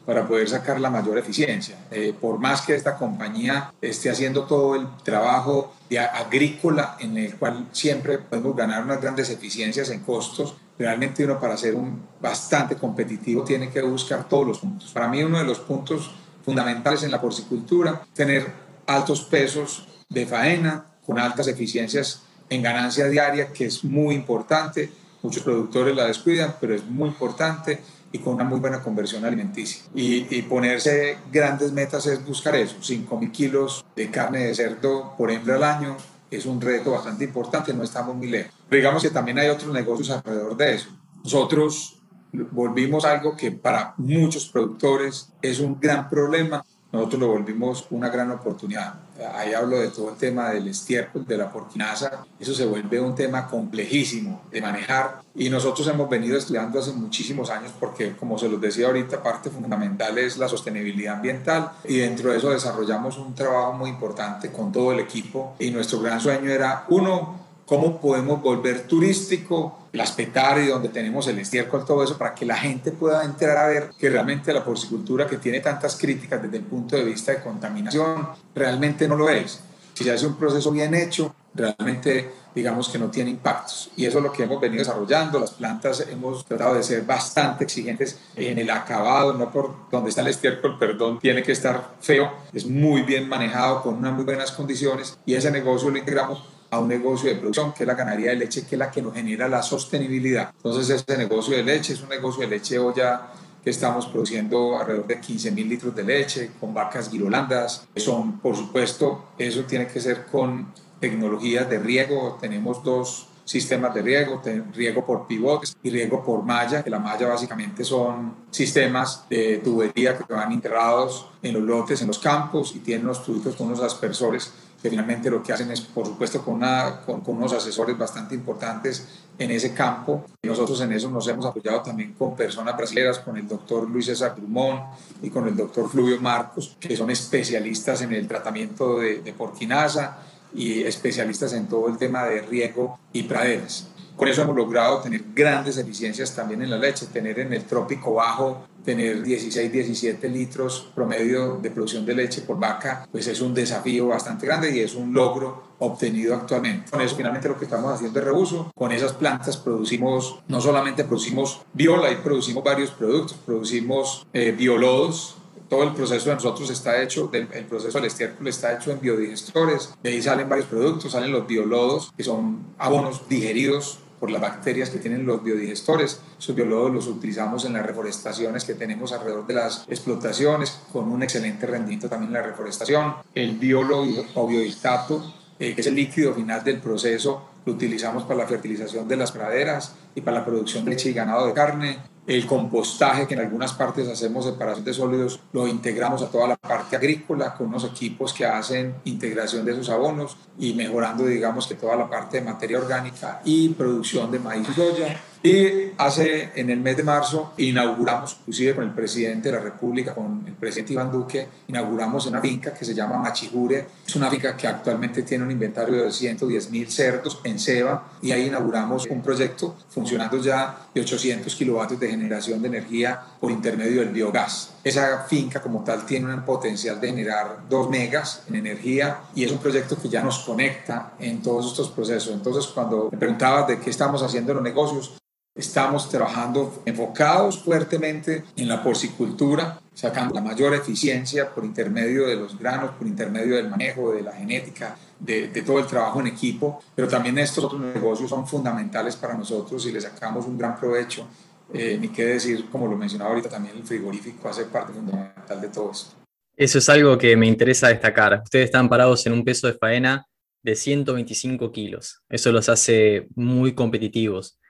para 0.05 0.27
poder 0.27 0.49
sacar 0.49 0.79
la 0.81 0.89
mayor 0.89 1.17
eficiencia. 1.17 1.77
Eh, 1.91 2.13
por 2.19 2.39
más 2.39 2.61
que 2.61 2.75
esta 2.75 2.97
compañía 2.97 3.71
esté 3.81 4.09
haciendo 4.09 4.43
todo 4.43 4.75
el 4.75 4.87
trabajo 5.03 5.73
de 5.89 5.99
agrícola 5.99 6.97
en 6.99 7.17
el 7.17 7.35
cual 7.35 7.67
siempre 7.71 8.17
podemos 8.17 8.55
ganar 8.55 8.83
unas 8.83 8.99
grandes 8.99 9.29
eficiencias 9.29 9.89
en 9.89 10.01
costos, 10.01 10.55
realmente 10.77 11.23
uno 11.23 11.39
para 11.39 11.55
ser 11.55 11.75
un 11.75 12.01
bastante 12.19 12.75
competitivo 12.75 13.43
tiene 13.43 13.69
que 13.69 13.81
buscar 13.81 14.27
todos 14.27 14.47
los 14.47 14.59
puntos. 14.59 14.91
Para 14.91 15.07
mí 15.07 15.23
uno 15.23 15.37
de 15.37 15.45
los 15.45 15.59
puntos 15.59 16.11
fundamentales 16.43 17.03
en 17.03 17.11
la 17.11 17.21
porcicultura, 17.21 18.01
tener 18.13 18.70
altos 18.95 19.21
pesos 19.21 19.87
de 20.09 20.25
faena 20.25 20.85
con 21.05 21.19
altas 21.19 21.47
eficiencias 21.47 22.23
en 22.49 22.61
ganancia 22.61 23.07
diaria, 23.07 23.51
que 23.53 23.65
es 23.65 23.83
muy 23.83 24.13
importante. 24.13 24.91
Muchos 25.21 25.43
productores 25.43 25.95
la 25.95 26.05
descuidan, 26.05 26.55
pero 26.59 26.75
es 26.75 26.83
muy 26.85 27.09
importante 27.09 27.79
y 28.11 28.19
con 28.19 28.33
una 28.33 28.43
muy 28.43 28.59
buena 28.59 28.81
conversión 28.81 29.23
alimenticia. 29.23 29.83
Y, 29.95 30.41
ponerse 30.43 31.17
grandes 31.31 31.71
metas 31.71 32.05
es 32.07 32.25
buscar 32.25 32.55
eso, 32.55 32.75
5.000 32.81 33.31
kilos 33.31 33.85
de 33.95 34.11
carne 34.11 34.47
de 34.47 34.55
cerdo 34.55 35.15
por 35.17 35.31
hembra 35.31 35.55
al 35.55 35.63
año, 35.63 35.97
es 36.29 36.45
un 36.45 36.59
reto 36.59 36.91
bastante 36.91 37.23
importante, 37.23 37.73
no 37.73 37.83
estamos 37.83 38.15
muy 38.15 38.29
lejos. 38.29 38.53
digamos 38.69 39.03
que 39.03 39.09
también 39.09 39.37
hay 39.39 39.49
otros 39.49 39.73
negocios 39.73 40.09
alrededor 40.09 40.55
de 40.57 40.75
eso. 40.75 40.89
Nosotros 41.23 42.01
volvimos 42.33 43.05
algo 43.05 43.35
que 43.35 43.51
para 43.51 43.93
muchos 43.97 44.47
productores 44.47 45.29
es 45.41 45.59
un 45.59 45.79
gran 45.79 46.09
problema 46.09 46.65
nosotros 46.91 47.21
lo 47.21 47.27
volvimos 47.27 47.87
una 47.89 48.09
gran 48.09 48.31
oportunidad. 48.31 48.95
Ahí 49.33 49.53
hablo 49.53 49.77
de 49.77 49.89
todo 49.89 50.09
el 50.09 50.17
tema 50.17 50.49
del 50.49 50.67
estiércol, 50.67 51.25
de 51.25 51.37
la 51.37 51.51
porquinaza. 51.51 52.25
Eso 52.39 52.53
se 52.53 52.65
vuelve 52.65 52.99
un 52.99 53.15
tema 53.15 53.47
complejísimo 53.47 54.41
de 54.51 54.61
manejar 54.61 55.21
y 55.33 55.49
nosotros 55.49 55.87
hemos 55.87 56.09
venido 56.09 56.37
estudiando 56.37 56.79
hace 56.79 56.91
muchísimos 56.91 57.49
años 57.49 57.71
porque, 57.79 58.15
como 58.17 58.37
se 58.37 58.49
los 58.49 58.59
decía 58.59 58.87
ahorita, 58.87 59.23
parte 59.23 59.49
fundamental 59.49 60.17
es 60.17 60.37
la 60.37 60.49
sostenibilidad 60.49 61.15
ambiental 61.15 61.71
y 61.85 61.97
dentro 61.97 62.31
de 62.31 62.37
eso 62.37 62.49
desarrollamos 62.49 63.17
un 63.17 63.33
trabajo 63.35 63.73
muy 63.73 63.89
importante 63.89 64.51
con 64.51 64.71
todo 64.71 64.91
el 64.91 64.99
equipo 64.99 65.55
y 65.59 65.71
nuestro 65.71 66.01
gran 66.01 66.19
sueño 66.19 66.49
era, 66.51 66.85
uno, 66.89 67.40
cómo 67.71 68.01
podemos 68.01 68.41
volver 68.41 68.81
turístico 68.81 69.87
las 69.93 70.19
y 70.19 70.25
donde 70.67 70.89
tenemos 70.89 71.25
el 71.29 71.39
estiércol, 71.39 71.85
todo 71.85 72.03
eso, 72.03 72.17
para 72.17 72.35
que 72.35 72.45
la 72.45 72.57
gente 72.57 72.91
pueda 72.91 73.23
entrar 73.23 73.57
a 73.57 73.67
ver 73.67 73.91
que 73.97 74.09
realmente 74.09 74.51
la 74.51 74.61
porcicultura 74.61 75.25
que 75.25 75.37
tiene 75.37 75.61
tantas 75.61 75.95
críticas 75.95 76.43
desde 76.43 76.57
el 76.57 76.65
punto 76.65 76.97
de 76.97 77.05
vista 77.05 77.31
de 77.31 77.41
contaminación, 77.41 78.27
realmente 78.53 79.07
no 79.07 79.15
lo 79.15 79.29
es. 79.29 79.61
Si 79.93 80.03
se 80.03 80.11
hace 80.11 80.27
un 80.27 80.35
proceso 80.35 80.69
bien 80.69 80.93
hecho, 80.93 81.33
realmente 81.55 82.29
digamos 82.53 82.89
que 82.89 82.99
no 82.99 83.09
tiene 83.09 83.29
impactos. 83.29 83.89
Y 83.95 84.05
eso 84.05 84.17
es 84.17 84.23
lo 84.25 84.33
que 84.33 84.43
hemos 84.43 84.59
venido 84.59 84.79
desarrollando. 84.79 85.39
Las 85.39 85.51
plantas 85.51 86.05
hemos 86.11 86.43
tratado 86.43 86.73
de 86.73 86.83
ser 86.83 87.05
bastante 87.05 87.63
exigentes 87.63 88.19
en 88.35 88.59
el 88.59 88.69
acabado, 88.69 89.31
no 89.31 89.49
por 89.49 89.89
donde 89.89 90.09
está 90.09 90.19
el 90.19 90.27
estiércol, 90.27 90.77
perdón, 90.77 91.21
tiene 91.21 91.41
que 91.41 91.53
estar 91.53 91.91
feo, 92.01 92.33
es 92.51 92.65
muy 92.65 93.03
bien 93.03 93.29
manejado 93.29 93.81
con 93.81 93.93
unas 93.93 94.11
muy 94.11 94.25
buenas 94.25 94.51
condiciones 94.51 95.17
y 95.25 95.35
ese 95.35 95.49
negocio 95.51 95.89
lo 95.89 95.97
integramos 95.97 96.43
a 96.71 96.79
un 96.79 96.87
negocio 96.87 97.29
de 97.29 97.35
producción, 97.35 97.73
que 97.73 97.83
es 97.83 97.87
la 97.87 97.95
ganadería 97.95 98.31
de 98.31 98.37
leche, 98.37 98.65
que 98.65 98.75
es 98.75 98.79
la 98.79 98.89
que 98.89 99.01
nos 99.01 99.13
genera 99.13 99.47
la 99.47 99.61
sostenibilidad. 99.61 100.51
Entonces, 100.55 100.89
este 100.89 101.17
negocio 101.17 101.55
de 101.55 101.63
leche 101.63 101.93
es 101.93 102.01
un 102.01 102.09
negocio 102.09 102.41
de 102.41 102.47
leche 102.47 102.79
olla 102.79 103.27
que 103.61 103.69
estamos 103.69 104.07
produciendo 104.07 104.79
alrededor 104.79 105.05
de 105.05 105.19
15 105.19 105.51
mil 105.51 105.69
litros 105.69 105.93
de 105.93 106.03
leche 106.03 106.51
con 106.59 106.73
vacas 106.73 107.09
girolandas. 107.09 107.87
Son, 107.97 108.39
por 108.39 108.55
supuesto, 108.55 109.25
eso 109.37 109.65
tiene 109.65 109.87
que 109.87 109.99
ser 109.99 110.25
con 110.25 110.73
tecnologías 110.99 111.69
de 111.69 111.77
riego. 111.77 112.37
Tenemos 112.39 112.81
dos 112.83 113.27
sistemas 113.43 113.93
de 113.93 114.01
riego, 114.01 114.41
riego 114.73 115.05
por 115.05 115.27
pivotes 115.27 115.75
y 115.83 115.89
riego 115.89 116.23
por 116.23 116.43
malla, 116.43 116.83
que 116.83 116.89
la 116.89 116.99
malla 116.99 117.27
básicamente 117.27 117.83
son 117.83 118.35
sistemas 118.49 119.25
de 119.29 119.57
tubería 119.57 120.17
que 120.17 120.33
van 120.33 120.53
integrados 120.53 121.27
en 121.43 121.55
los 121.55 121.63
lotes, 121.63 122.01
en 122.01 122.07
los 122.07 122.19
campos 122.19 122.73
y 122.75 122.79
tienen 122.79 123.05
unos 123.05 123.25
tubitos 123.25 123.55
con 123.55 123.67
unos 123.67 123.81
aspersores 123.81 124.53
que 124.81 124.89
finalmente 124.89 125.29
lo 125.29 125.43
que 125.43 125.53
hacen 125.53 125.69
es, 125.71 125.81
por 125.81 126.07
supuesto, 126.07 126.43
con, 126.43 126.55
una, 126.55 127.01
con, 127.05 127.21
unos 127.25 127.53
asesores 127.53 127.97
bastante 127.97 128.33
importantes 128.33 129.07
en 129.37 129.51
ese 129.51 129.73
campo. 129.73 130.25
Nosotros 130.43 130.81
en 130.81 130.91
eso 130.93 131.09
nos 131.09 131.27
hemos 131.27 131.45
apoyado 131.45 131.81
también 131.81 132.13
con 132.13 132.35
personas 132.35 132.75
brasileñas, 132.75 133.19
con 133.19 133.37
el 133.37 133.47
doctor 133.47 133.89
Luis 133.89 134.07
César 134.07 134.35
Drummond 134.35 134.81
y 135.21 135.29
con 135.29 135.47
el 135.47 135.55
doctor 135.55 135.89
Fluvio 135.89 136.19
Marcos, 136.19 136.75
que 136.79 136.97
son 136.97 137.11
especialistas 137.11 138.01
en 138.01 138.13
el 138.13 138.27
tratamiento 138.27 138.99
de, 138.99 139.21
de 139.21 139.33
porquinaza 139.33 140.17
y 140.53 140.81
especialistas 140.81 141.53
en 141.53 141.67
todo 141.67 141.87
el 141.87 141.97
tema 141.97 142.25
de 142.25 142.41
riego 142.41 142.99
y 143.13 143.23
praderas. 143.23 143.87
Con 144.21 144.27
eso 144.27 144.43
hemos 144.43 144.55
logrado 144.55 144.99
tener 144.99 145.23
grandes 145.33 145.79
eficiencias 145.79 146.35
también 146.35 146.61
en 146.61 146.69
la 146.69 146.77
leche, 146.77 147.07
tener 147.07 147.39
en 147.39 147.53
el 147.53 147.63
trópico 147.63 148.13
bajo, 148.13 148.67
tener 148.85 149.23
16, 149.23 149.71
17 149.71 150.29
litros 150.29 150.91
promedio 150.93 151.57
de 151.59 151.71
producción 151.71 152.05
de 152.05 152.13
leche 152.13 152.41
por 152.41 152.59
vaca, 152.59 153.07
pues 153.11 153.25
es 153.25 153.41
un 153.41 153.55
desafío 153.55 154.09
bastante 154.09 154.45
grande 154.45 154.77
y 154.77 154.81
es 154.81 154.93
un 154.93 155.11
logro 155.11 155.63
obtenido 155.79 156.35
actualmente. 156.35 156.91
Con 156.91 157.01
eso 157.01 157.15
finalmente 157.15 157.47
lo 157.47 157.57
que 157.57 157.65
estamos 157.65 157.91
haciendo 157.91 158.19
es 158.19 158.25
reuso. 158.25 158.71
Con 158.75 158.91
esas 158.91 159.13
plantas 159.13 159.57
producimos, 159.57 160.43
no 160.47 160.61
solamente 160.61 161.03
producimos 161.03 161.63
viola, 161.73 162.11
y 162.11 162.17
producimos 162.17 162.63
varios 162.63 162.91
productos, 162.91 163.39
producimos 163.43 164.27
eh, 164.33 164.51
biolodos, 164.51 165.37
todo 165.67 165.81
el 165.81 165.93
proceso 165.93 166.29
de 166.29 166.35
nosotros 166.35 166.69
está 166.69 167.01
hecho, 167.01 167.31
el 167.33 167.65
proceso 167.65 167.97
del 167.97 168.05
estiércol 168.05 168.47
está 168.49 168.73
hecho 168.73 168.91
en 168.91 168.99
biodigestores, 168.99 169.95
de 170.03 170.09
ahí 170.11 170.21
salen 170.21 170.47
varios 170.47 170.67
productos, 170.67 171.13
salen 171.13 171.31
los 171.31 171.47
biolodos, 171.47 172.13
que 172.15 172.23
son 172.23 172.59
abonos 172.77 173.27
digeridos 173.27 173.97
por 174.21 174.29
las 174.29 174.39
bacterias 174.39 174.91
que 174.91 174.99
tienen 174.99 175.25
los 175.25 175.43
biodigestores. 175.43 176.21
Esos 176.37 176.55
biólogos 176.55 176.93
los 176.93 177.07
utilizamos 177.07 177.65
en 177.65 177.73
las 177.73 177.83
reforestaciones 177.83 178.63
que 178.63 178.75
tenemos 178.75 179.11
alrededor 179.11 179.47
de 179.47 179.55
las 179.55 179.83
explotaciones, 179.89 180.79
con 180.93 181.11
un 181.11 181.23
excelente 181.23 181.65
rendimiento 181.65 182.07
también 182.07 182.27
en 182.27 182.33
la 182.35 182.43
reforestación. 182.43 183.15
El 183.33 183.57
biólogo 183.57 184.23
o 184.35 184.47
biodistato, 184.47 185.33
eh, 185.59 185.73
que 185.73 185.81
es 185.81 185.87
el 185.87 185.95
líquido 185.95 186.35
final 186.35 186.63
del 186.63 186.79
proceso, 186.79 187.49
lo 187.65 187.73
utilizamos 187.73 188.23
para 188.23 188.41
la 188.41 188.47
fertilización 188.47 189.07
de 189.07 189.17
las 189.17 189.31
praderas 189.31 189.95
y 190.13 190.21
para 190.21 190.37
la 190.37 190.45
producción 190.45 190.85
de 190.85 190.91
leche 190.91 191.09
y 191.09 191.13
ganado 191.13 191.47
de 191.47 191.53
carne 191.53 192.10
el 192.27 192.45
compostaje, 192.45 193.27
que 193.27 193.33
en 193.33 193.41
algunas 193.41 193.73
partes 193.73 194.07
hacemos 194.07 194.45
separación 194.45 194.85
de 194.85 194.93
sólidos, 194.93 195.39
lo 195.53 195.67
integramos 195.67 196.21
a 196.21 196.29
toda 196.29 196.47
la 196.47 196.55
parte 196.55 196.95
agrícola 196.95 197.55
con 197.55 197.67
unos 197.67 197.83
equipos 197.83 198.33
que 198.33 198.45
hacen 198.45 198.95
integración 199.05 199.65
de 199.65 199.71
esos 199.71 199.89
abonos 199.89 200.37
y 200.59 200.73
mejorando, 200.73 201.25
digamos, 201.25 201.67
que 201.67 201.75
toda 201.75 201.95
la 201.95 202.09
parte 202.09 202.39
de 202.39 202.45
materia 202.45 202.77
orgánica 202.77 203.41
y 203.43 203.69
producción 203.69 204.31
de 204.31 204.39
maíz 204.39 204.67
y 204.69 204.73
soya 204.73 205.19
y 205.43 205.91
hace, 205.97 206.51
en 206.55 206.69
el 206.69 206.79
mes 206.79 206.97
de 206.97 207.03
marzo, 207.03 207.53
inauguramos, 207.57 208.37
inclusive 208.41 208.75
con 208.75 208.83
el 208.83 208.91
presidente 208.91 209.49
de 209.49 209.57
la 209.57 209.63
República, 209.63 210.13
con 210.13 210.43
el 210.45 210.53
presidente 210.53 210.93
Iván 210.93 211.11
Duque, 211.11 211.47
inauguramos 211.67 212.27
una 212.27 212.39
finca 212.41 212.73
que 212.73 212.85
se 212.85 212.93
llama 212.93 213.17
Machijure. 213.17 213.87
Es 214.05 214.15
una 214.15 214.29
finca 214.29 214.55
que 214.55 214.67
actualmente 214.67 215.23
tiene 215.23 215.43
un 215.43 215.51
inventario 215.51 215.95
de 215.95 216.03
210 216.03 216.69
mil 216.69 216.89
cerdos 216.91 217.39
en 217.43 217.57
ceba 217.57 218.11
y 218.21 218.31
ahí 218.31 218.47
inauguramos 218.47 219.07
un 219.07 219.21
proyecto 219.23 219.75
funcionando 219.89 220.37
ya 220.37 220.87
de 220.93 221.01
800 221.01 221.55
kilovatios 221.55 221.99
de 221.99 222.09
generación 222.09 222.61
de 222.61 222.67
energía 222.67 223.19
por 223.39 223.51
intermedio 223.51 224.01
del 224.01 224.09
biogás. 224.09 224.73
Esa 224.83 225.23
finca 225.23 225.61
como 225.61 225.83
tal 225.83 226.05
tiene 226.05 226.33
un 226.33 226.45
potencial 226.45 227.01
de 227.01 227.07
generar 227.09 227.63
2 227.67 227.89
megas 227.89 228.43
en 228.47 228.55
energía 228.55 229.21
y 229.33 229.43
es 229.43 229.51
un 229.51 229.57
proyecto 229.57 229.97
que 229.99 230.09
ya 230.09 230.21
nos 230.21 230.39
conecta 230.39 231.13
en 231.19 231.41
todos 231.41 231.71
estos 231.71 231.89
procesos. 231.89 232.33
Entonces, 232.33 232.67
cuando 232.67 233.09
me 233.11 233.17
preguntabas 233.17 233.67
de 233.67 233.79
qué 233.79 233.89
estamos 233.89 234.21
haciendo 234.21 234.53
los 234.53 234.63
negocios, 234.63 235.17
Estamos 235.53 236.09
trabajando 236.09 236.81
enfocados 236.85 237.61
fuertemente 237.61 238.45
en 238.55 238.69
la 238.69 238.81
porcicultura, 238.81 239.81
sacando 239.93 240.33
la 240.33 240.39
mayor 240.39 240.73
eficiencia 240.73 241.53
por 241.53 241.65
intermedio 241.65 242.25
de 242.25 242.37
los 242.37 242.57
granos, 242.57 242.91
por 242.91 243.05
intermedio 243.05 243.57
del 243.57 243.69
manejo, 243.69 244.13
de 244.13 244.21
la 244.21 244.31
genética, 244.31 244.95
de, 245.19 245.49
todo 245.65 245.79
el 245.79 245.87
trabajo 245.87 246.21
en 246.21 246.27
equipo, 246.27 246.81
pero 246.95 247.09
también 247.09 247.37
estos 247.37 247.65
otros 247.65 247.81
negocios 247.81 248.29
son 248.29 248.47
fundamentales 248.47 249.17
para 249.17 249.33
nosotros 249.33 249.85
y 249.85 249.91
les 249.91 250.03
sacamos 250.03 250.45
un 250.45 250.57
gran 250.57 250.79
provecho. 250.79 251.27
Eh, 251.73 251.97
ni 251.99 252.09
qué 252.09 252.25
decir, 252.25 252.69
como 252.69 252.87
lo 252.87 252.95
mencionaba 252.95 253.31
ahorita, 253.31 253.49
también 253.49 253.75
el 253.75 253.83
frigorífico 253.83 254.47
hace 254.47 254.65
parte 254.65 254.93
fundamental 254.93 255.59
de 255.59 255.67
todo 255.67 255.91
esto. 255.91 256.15
Eso 256.55 256.77
es 256.77 256.87
algo 256.89 257.17
que 257.17 257.35
me 257.35 257.47
interesa 257.47 257.89
destacar. 257.89 258.41
Ustedes 258.43 258.65
están 258.65 258.87
parados 258.87 259.25
en 259.25 259.33
un 259.33 259.43
peso 259.43 259.67
de 259.67 259.73
faena 259.73 260.25
de 260.63 260.75
125 260.75 261.71
kilos. 261.71 262.21
Eso 262.29 262.51
los 262.51 262.69
hace 262.69 263.27
muy 263.35 263.73
competitivos. 263.73 264.60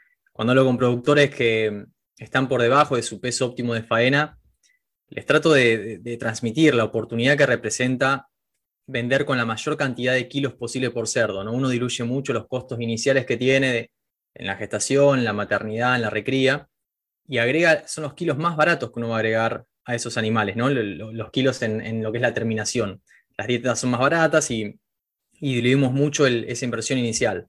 Cuando 0.42 0.54
hablo 0.54 0.66
con 0.66 0.78
productores 0.80 1.30
que 1.30 1.86
están 2.18 2.50
por 2.50 2.64
debajo 2.64 2.96
de 2.96 3.04
su 3.04 3.22
peso 3.22 3.46
óptimo 3.46 3.76
de 3.76 3.84
faena, 3.84 4.40
les 5.10 5.24
trato 5.24 5.54
de, 5.54 6.18
transmitir 6.20 6.74
la 6.74 6.84
oportunidad 6.84 7.38
que 7.38 7.46
representa 7.46 8.28
vender 8.88 9.24
con 9.26 9.38
la 9.38 9.46
mayor 9.46 9.78
cantidad 9.78 10.14
de 10.16 10.28
kilos 10.28 10.56
posible 10.56 10.90
por 10.90 11.08
cerdo. 11.08 11.44
¿no? 11.44 11.54
Uno 11.54 11.70
diluye 11.70 12.04
mucho 12.06 12.34
los 12.34 12.48
costos 12.48 12.82
iniciales 12.82 13.28
que 13.28 13.38
tiene 13.38 13.92
en 14.34 14.48
la 14.48 14.56
gestación, 14.56 15.20
en 15.20 15.26
la 15.26 15.34
maternidad, 15.34 15.96
en 15.96 16.02
la 16.02 16.10
recría, 16.10 16.68
y 17.28 17.38
agrega, 17.38 17.88
son 17.88 18.06
los 18.06 18.16
kilos 18.16 18.40
más 18.40 18.58
baratos 18.58 18.92
que 18.92 18.98
uno 18.98 19.10
va 19.10 19.18
a 19.18 19.20
agregar 19.20 19.66
a 19.86 19.94
esos 19.94 20.18
animales. 20.18 20.56
Los, 20.58 21.30
kilos 21.30 21.62
en, 21.62 22.02
lo 22.02 22.12
que 22.12 22.18
es 22.18 22.24
la 22.24 22.34
terminación. 22.34 23.04
Las 23.38 23.46
dietas 23.46 23.80
son 23.80 23.92
más 23.92 24.00
baratas 24.00 24.50
y, 24.50 24.80
diluimos 25.40 25.94
mucho 25.94 26.26
esa 26.26 26.66
inversión 26.66 26.98
inicial. 26.98 27.48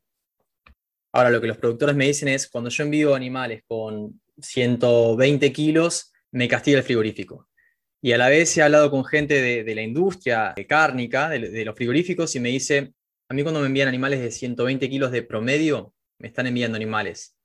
Ahora, 1.13 1.31
lo 1.31 1.41
que 1.41 1.47
los 1.47 1.59
productores 1.59 1.95
me 1.95 2.07
dicen 2.07 2.29
es, 2.29 2.49
cuando 2.49 2.71
yo 2.71 2.85
envío 2.85 3.15
animales 3.15 3.63
con 3.67 4.21
120 4.41 5.53
kilos, 5.53 6.13
me 6.31 6.49
castiga 6.49 6.79
el 6.79 6.85
frigorífico. 6.85 7.49
Y 8.01 8.13
a 8.13 8.19
la 8.19 8.29
vez 8.29 8.57
he 8.57 8.63
hablado 8.63 8.91
con 8.91 9.05
gente 9.05 9.41
de, 9.63 9.75
la 9.75 9.83
industria 9.83 10.55
cárnica, 10.69 11.29
de, 11.29 11.51
de, 11.51 11.65
los 11.65 11.77
frigoríficos, 11.77 12.35
y 12.35 12.41
me 12.41 12.49
dice, 12.49 12.95
a 13.29 13.35
mí 13.35 13.43
cuando 13.43 13.61
me 13.61 13.67
envían 13.67 13.89
animales 13.89 14.21
de 14.21 14.31
120 14.31 14.89
kilos 14.89 15.13
de 15.13 15.23
promedio, 15.23 15.95
me 16.19 16.29
están 16.29 16.47
enviando 16.47 16.77
animales 16.77 17.37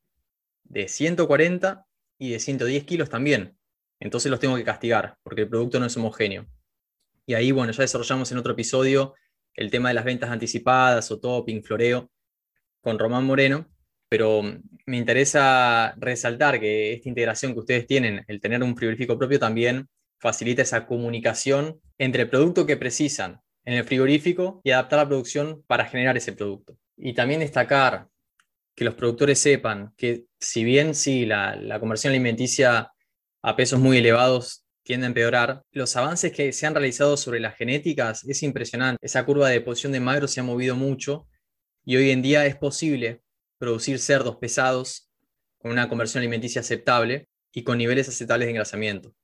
de 0.63 0.87
140 0.87 1.85
y 2.17 2.31
de 2.31 2.39
110 2.39 2.83
kilos 2.85 3.09
también. 3.09 3.57
Entonces 3.99 4.31
los 4.31 4.39
tengo 4.39 4.55
que 4.55 4.63
castigar, 4.63 5.17
porque 5.23 5.41
el 5.41 5.49
producto 5.49 5.79
no 5.79 5.85
es 5.85 5.97
homogéneo. 5.97 6.47
Y 7.25 7.33
ahí, 7.33 7.51
bueno, 7.51 7.73
ya 7.73 7.81
desarrollamos 7.81 8.31
en 8.31 8.37
otro 8.37 8.53
episodio 8.53 9.13
el 9.53 9.71
tema 9.71 9.89
de 9.89 9.95
las 9.95 10.05
ventas 10.05 10.29
anticipadas 10.29 11.11
o 11.11 11.19
topping, 11.19 11.63
floreo, 11.63 12.09
con 12.87 12.99
Román 12.99 13.25
Moreno, 13.25 13.67
pero 14.07 14.41
me 14.85 14.95
interesa 14.95 15.93
resaltar 15.97 16.57
que 16.57 16.93
esta 16.93 17.09
integración 17.09 17.51
que 17.51 17.59
ustedes 17.59 17.85
tienen, 17.85 18.23
el 18.29 18.39
tener 18.39 18.63
un 18.63 18.77
frigorífico 18.77 19.17
propio, 19.17 19.39
también 19.39 19.89
facilita 20.21 20.61
esa 20.61 20.87
comunicación 20.87 21.81
entre 21.97 22.21
el 22.21 22.29
producto 22.29 22.65
que 22.65 22.77
precisan 22.77 23.41
en 23.65 23.73
el 23.73 23.83
frigorífico 23.83 24.61
y 24.63 24.71
adaptar 24.71 24.99
la 24.99 25.07
producción 25.09 25.65
para 25.67 25.83
generar 25.83 26.15
ese 26.15 26.31
producto. 26.31 26.77
Y 26.95 27.13
también 27.13 27.41
destacar 27.41 28.07
que 28.73 28.85
los 28.85 28.93
productores 28.93 29.37
sepan 29.37 29.93
que 29.97 30.23
si 30.39 30.63
bien 30.63 30.95
sí, 30.95 31.25
la, 31.25 31.57
la 31.57 31.81
conversión 31.81 32.11
alimenticia 32.11 32.93
a 33.43 33.55
pesos 33.57 33.81
muy 33.81 33.97
elevados 33.97 34.63
tiende 34.83 35.07
a 35.07 35.09
empeorar. 35.09 35.61
Los 35.73 35.97
avances 35.97 36.31
que 36.31 36.53
se 36.53 36.65
han 36.65 36.73
realizado 36.73 37.17
sobre 37.17 37.41
las 37.41 37.57
genéticas 37.57 38.23
es 38.23 38.43
impresionante. 38.43 39.05
Esa 39.05 39.25
curva 39.25 39.49
de 39.49 39.55
deposición 39.55 39.91
de 39.91 39.99
magro 39.99 40.29
se 40.29 40.39
ha 40.39 40.43
movido 40.43 40.77
mucho 40.77 41.27
y 41.87 41.95
hoy 41.95 42.11
en 42.11 42.21
día 42.21 42.45
es 42.45 42.57
posible 42.57 43.23
producir 43.57 43.99
cerdos 43.99 44.35
pesados 44.35 45.09
con 45.57 45.71
una 45.71 45.87
conversión 45.87 46.19
alimenticia 46.19 46.59
aceptable 46.59 47.29
y 47.53 47.63
con 47.63 47.77
niveles 47.77 48.09
aceptables 48.09 48.47
de 48.47 48.51
engrasamiento. 48.51 49.15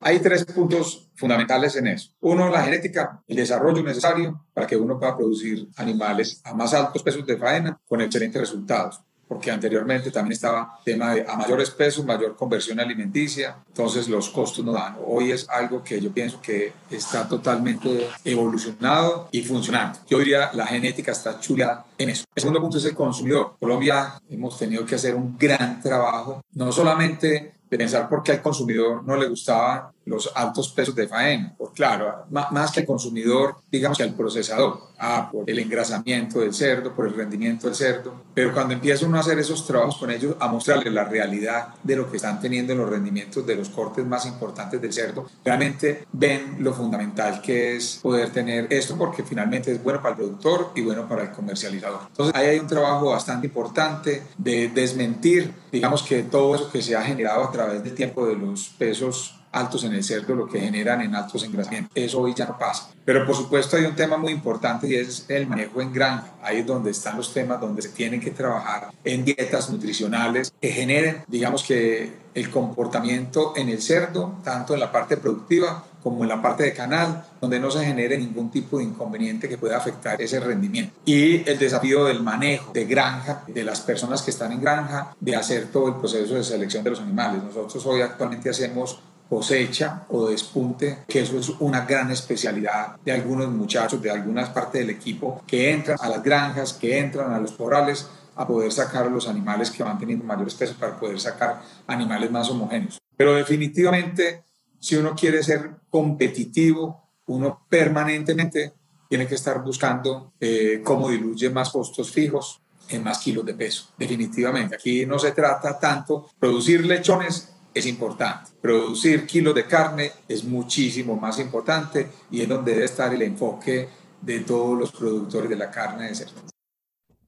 Hay 0.00 0.20
tres 0.20 0.44
puntos 0.44 1.10
fundamentales 1.14 1.74
en 1.76 1.86
eso. 1.86 2.12
Uno, 2.20 2.50
la 2.50 2.62
genética, 2.62 3.24
el 3.26 3.36
desarrollo 3.36 3.82
necesario 3.82 4.46
para 4.52 4.66
que 4.66 4.76
uno 4.76 4.98
pueda 4.98 5.16
producir 5.16 5.68
animales 5.76 6.42
a 6.44 6.52
más 6.52 6.74
altos 6.74 7.02
pesos 7.02 7.24
de 7.24 7.38
faena 7.38 7.80
con 7.86 8.02
excelentes 8.02 8.38
resultados 8.38 9.00
porque 9.28 9.50
anteriormente 9.50 10.10
también 10.10 10.32
estaba 10.32 10.80
tema 10.84 11.14
de 11.14 11.26
a 11.28 11.36
mayores 11.36 11.70
pesos, 11.70 12.04
mayor 12.04 12.34
conversión 12.34 12.80
alimenticia, 12.80 13.56
entonces 13.68 14.08
los 14.08 14.30
costos 14.30 14.64
no 14.64 14.72
dan. 14.72 14.96
Hoy 15.06 15.32
es 15.32 15.48
algo 15.48 15.84
que 15.84 16.00
yo 16.00 16.10
pienso 16.10 16.40
que 16.40 16.72
está 16.90 17.28
totalmente 17.28 18.08
evolucionado 18.24 19.28
y 19.30 19.42
funcionando. 19.42 19.98
Yo 20.08 20.18
diría 20.18 20.50
la 20.54 20.66
genética 20.66 21.12
está 21.12 21.38
chula 21.38 21.84
en 21.98 22.10
eso. 22.10 22.24
El 22.34 22.40
segundo 22.40 22.60
punto 22.60 22.78
es 22.78 22.84
el 22.86 22.94
consumidor. 22.94 23.56
Colombia 23.60 24.20
hemos 24.30 24.58
tenido 24.58 24.86
que 24.86 24.94
hacer 24.94 25.14
un 25.14 25.36
gran 25.38 25.80
trabajo, 25.80 26.42
no 26.54 26.72
solamente 26.72 27.58
pensar 27.68 28.08
por 28.08 28.22
qué 28.22 28.32
al 28.32 28.42
consumidor 28.42 29.04
no 29.04 29.16
le 29.16 29.28
gustaban 29.28 29.88
los 30.08 30.30
altos 30.34 30.70
pesos 30.70 30.94
de 30.94 31.06
faena. 31.06 31.54
Por 31.56 31.72
claro, 31.72 32.26
más 32.30 32.72
que 32.72 32.80
al 32.80 32.86
consumidor, 32.86 33.56
digamos 33.70 33.98
que 33.98 34.04
al 34.04 34.14
procesador. 34.14 34.88
Ah, 35.00 35.28
por 35.30 35.48
el 35.48 35.58
engrasamiento 35.60 36.40
del 36.40 36.52
cerdo, 36.52 36.92
por 36.92 37.06
el 37.06 37.14
rendimiento 37.14 37.68
del 37.68 37.76
cerdo. 37.76 38.14
Pero 38.34 38.52
cuando 38.52 38.74
empieza 38.74 39.06
uno 39.06 39.18
a 39.18 39.20
hacer 39.20 39.38
esos 39.38 39.64
trabajos 39.64 39.96
con 39.96 40.10
ellos, 40.10 40.34
a 40.40 40.48
mostrarles 40.48 40.92
la 40.92 41.04
realidad 41.04 41.68
de 41.84 41.94
lo 41.94 42.10
que 42.10 42.16
están 42.16 42.40
teniendo 42.40 42.72
en 42.72 42.80
los 42.80 42.90
rendimientos 42.90 43.46
de 43.46 43.54
los 43.54 43.68
cortes 43.68 44.04
más 44.04 44.26
importantes 44.26 44.80
del 44.80 44.92
cerdo, 44.92 45.28
realmente 45.44 46.04
ven 46.12 46.56
lo 46.58 46.74
fundamental 46.74 47.40
que 47.40 47.76
es 47.76 48.00
poder 48.02 48.30
tener 48.30 48.66
esto 48.70 48.96
porque 48.98 49.22
finalmente 49.22 49.70
es 49.70 49.82
bueno 49.82 50.02
para 50.02 50.10
el 50.10 50.16
productor 50.16 50.72
y 50.74 50.82
bueno 50.82 51.08
para 51.08 51.22
el 51.22 51.30
comercializador. 51.30 52.00
Entonces 52.08 52.34
ahí 52.34 52.48
hay 52.48 52.58
un 52.58 52.66
trabajo 52.66 53.10
bastante 53.10 53.46
importante 53.46 54.24
de 54.36 54.68
desmentir, 54.68 55.54
digamos 55.70 56.02
que 56.02 56.24
todo 56.24 56.56
eso 56.56 56.70
que 56.72 56.82
se 56.82 56.96
ha 56.96 57.02
generado 57.02 57.44
a 57.44 57.52
través 57.52 57.84
del 57.84 57.94
tiempo 57.94 58.26
de 58.26 58.34
los 58.34 58.70
pesos 58.70 59.37
altos 59.52 59.84
en 59.84 59.94
el 59.94 60.04
cerdo, 60.04 60.34
lo 60.34 60.48
que 60.48 60.60
generan 60.60 61.00
en 61.00 61.14
altos 61.14 61.42
engrasamientos. 61.44 61.92
Eso 61.94 62.20
hoy 62.20 62.34
ya 62.34 62.46
no 62.46 62.58
pasa. 62.58 62.90
Pero 63.04 63.26
por 63.26 63.34
supuesto 63.34 63.76
hay 63.76 63.84
un 63.84 63.94
tema 63.94 64.16
muy 64.16 64.32
importante 64.32 64.86
y 64.88 64.94
es 64.94 65.24
el 65.28 65.46
manejo 65.46 65.80
en 65.80 65.92
granja. 65.92 66.32
Ahí 66.42 66.58
es 66.58 66.66
donde 66.66 66.90
están 66.90 67.16
los 67.16 67.32
temas 67.32 67.60
donde 67.60 67.82
se 67.82 67.88
tienen 67.90 68.20
que 68.20 68.30
trabajar 68.30 68.90
en 69.04 69.24
dietas 69.24 69.70
nutricionales 69.70 70.52
que 70.60 70.70
generen, 70.70 71.24
digamos 71.26 71.62
que 71.62 72.28
el 72.34 72.50
comportamiento 72.50 73.54
en 73.56 73.68
el 73.68 73.80
cerdo, 73.82 74.38
tanto 74.44 74.74
en 74.74 74.80
la 74.80 74.92
parte 74.92 75.16
productiva 75.16 75.84
como 76.02 76.22
en 76.22 76.28
la 76.28 76.40
parte 76.40 76.62
de 76.62 76.72
canal, 76.72 77.24
donde 77.40 77.58
no 77.58 77.70
se 77.70 77.84
genere 77.84 78.16
ningún 78.16 78.50
tipo 78.50 78.78
de 78.78 78.84
inconveniente 78.84 79.48
que 79.48 79.58
pueda 79.58 79.76
afectar 79.76 80.20
ese 80.22 80.38
rendimiento. 80.40 80.94
Y 81.04 81.48
el 81.48 81.58
desafío 81.58 82.04
del 82.04 82.22
manejo 82.22 82.72
de 82.72 82.84
granja, 82.84 83.42
de 83.46 83.64
las 83.64 83.80
personas 83.80 84.22
que 84.22 84.30
están 84.30 84.52
en 84.52 84.60
granja, 84.60 85.14
de 85.20 85.36
hacer 85.36 85.66
todo 85.66 85.88
el 85.88 85.94
proceso 85.96 86.34
de 86.34 86.44
selección 86.44 86.84
de 86.84 86.90
los 86.90 87.00
animales. 87.00 87.42
Nosotros 87.42 87.84
hoy 87.86 88.00
actualmente 88.00 88.48
hacemos 88.48 89.00
cosecha 89.28 90.06
o 90.08 90.28
despunte, 90.28 90.98
que 91.06 91.20
eso 91.20 91.38
es 91.38 91.50
una 91.60 91.84
gran 91.84 92.10
especialidad 92.10 92.96
de 93.04 93.12
algunos 93.12 93.50
muchachos, 93.50 94.00
de 94.00 94.10
algunas 94.10 94.48
partes 94.50 94.80
del 94.80 94.90
equipo 94.90 95.42
que 95.46 95.70
entran 95.70 95.98
a 96.00 96.08
las 96.08 96.22
granjas, 96.22 96.72
que 96.72 96.98
entran 96.98 97.32
a 97.32 97.38
los 97.38 97.52
corrales 97.52 98.08
a 98.36 98.46
poder 98.46 98.72
sacar 98.72 99.10
los 99.10 99.28
animales 99.28 99.70
que 99.70 99.82
van 99.82 99.98
teniendo 99.98 100.24
mayores 100.24 100.54
pesos 100.54 100.76
para 100.76 100.98
poder 100.98 101.20
sacar 101.20 101.60
animales 101.86 102.30
más 102.30 102.48
homogéneos. 102.50 102.98
Pero 103.16 103.34
definitivamente, 103.34 104.44
si 104.78 104.96
uno 104.96 105.14
quiere 105.14 105.42
ser 105.42 105.70
competitivo, 105.90 107.08
uno 107.26 107.66
permanentemente 107.68 108.72
tiene 109.08 109.26
que 109.26 109.34
estar 109.34 109.62
buscando 109.62 110.32
eh, 110.40 110.80
cómo 110.84 111.08
diluye 111.10 111.50
más 111.50 111.70
costos 111.70 112.10
fijos 112.10 112.60
en 112.88 113.02
más 113.02 113.18
kilos 113.18 113.44
de 113.44 113.54
peso. 113.54 113.88
Definitivamente, 113.98 114.76
aquí 114.76 115.04
no 115.04 115.18
se 115.18 115.32
trata 115.32 115.78
tanto 115.78 116.30
producir 116.38 116.86
lechones 116.86 117.54
es 117.78 117.86
importante. 117.86 118.50
Producir 118.60 119.26
kilos 119.26 119.54
de 119.54 119.66
carne 119.66 120.12
es 120.28 120.44
muchísimo 120.44 121.16
más 121.16 121.38
importante 121.38 122.08
y 122.30 122.42
es 122.42 122.48
donde 122.48 122.72
debe 122.72 122.84
estar 122.84 123.12
el 123.14 123.22
enfoque 123.22 123.88
de 124.20 124.40
todos 124.40 124.78
los 124.78 124.92
productores 124.92 125.48
de 125.48 125.56
la 125.56 125.70
carne 125.70 126.08
de 126.08 126.14
cerdo. 126.14 126.42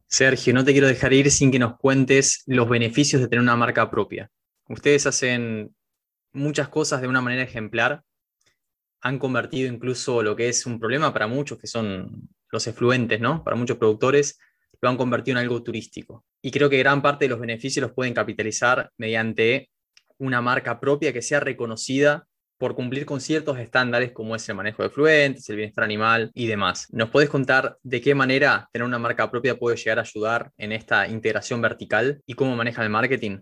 Sergio, 0.06 0.52
no 0.52 0.64
te 0.64 0.72
quiero 0.72 0.88
dejar 0.88 1.12
ir 1.12 1.30
sin 1.30 1.52
que 1.52 1.58
nos 1.60 1.78
cuentes 1.78 2.42
los 2.46 2.68
beneficios 2.68 3.22
de 3.22 3.28
tener 3.28 3.42
una 3.42 3.56
marca 3.56 3.90
propia. 3.90 4.28
Ustedes 4.68 5.06
hacen 5.06 5.74
muchas 6.32 6.68
cosas 6.68 7.00
de 7.00 7.08
una 7.08 7.20
manera 7.20 7.42
ejemplar, 7.42 8.02
han 9.00 9.18
convertido 9.18 9.72
incluso 9.72 10.22
lo 10.22 10.36
que 10.36 10.48
es 10.48 10.66
un 10.66 10.78
problema 10.78 11.12
para 11.12 11.26
muchos, 11.26 11.58
que 11.58 11.66
son 11.66 12.28
los 12.50 12.66
efluentes, 12.66 13.20
¿no? 13.20 13.44
Para 13.44 13.56
muchos 13.56 13.78
productores, 13.78 14.38
lo 14.80 14.88
han 14.88 14.96
convertido 14.96 15.38
en 15.38 15.44
algo 15.44 15.62
turístico. 15.62 16.24
Y 16.42 16.50
creo 16.50 16.68
que 16.68 16.78
gran 16.78 17.02
parte 17.02 17.26
de 17.26 17.30
los 17.30 17.40
beneficios 17.40 17.82
los 17.82 17.92
pueden 17.92 18.14
capitalizar 18.14 18.90
mediante 18.98 19.69
una 20.20 20.40
marca 20.40 20.78
propia 20.78 21.12
que 21.12 21.22
sea 21.22 21.40
reconocida 21.40 22.26
por 22.58 22.74
cumplir 22.74 23.06
con 23.06 23.22
ciertos 23.22 23.58
estándares 23.58 24.12
como 24.12 24.36
es 24.36 24.46
el 24.50 24.54
manejo 24.54 24.82
de 24.82 24.90
fluentes, 24.90 25.48
el 25.48 25.56
bienestar 25.56 25.82
animal 25.82 26.30
y 26.34 26.46
demás. 26.46 26.86
¿Nos 26.90 27.08
puedes 27.08 27.30
contar 27.30 27.78
de 27.82 28.02
qué 28.02 28.14
manera 28.14 28.68
tener 28.70 28.86
una 28.86 28.98
marca 28.98 29.30
propia 29.30 29.58
puede 29.58 29.78
llegar 29.78 29.98
a 29.98 30.02
ayudar 30.02 30.52
en 30.58 30.72
esta 30.72 31.08
integración 31.08 31.62
vertical 31.62 32.22
y 32.26 32.34
cómo 32.34 32.54
maneja 32.54 32.82
el 32.82 32.90
marketing? 32.90 33.38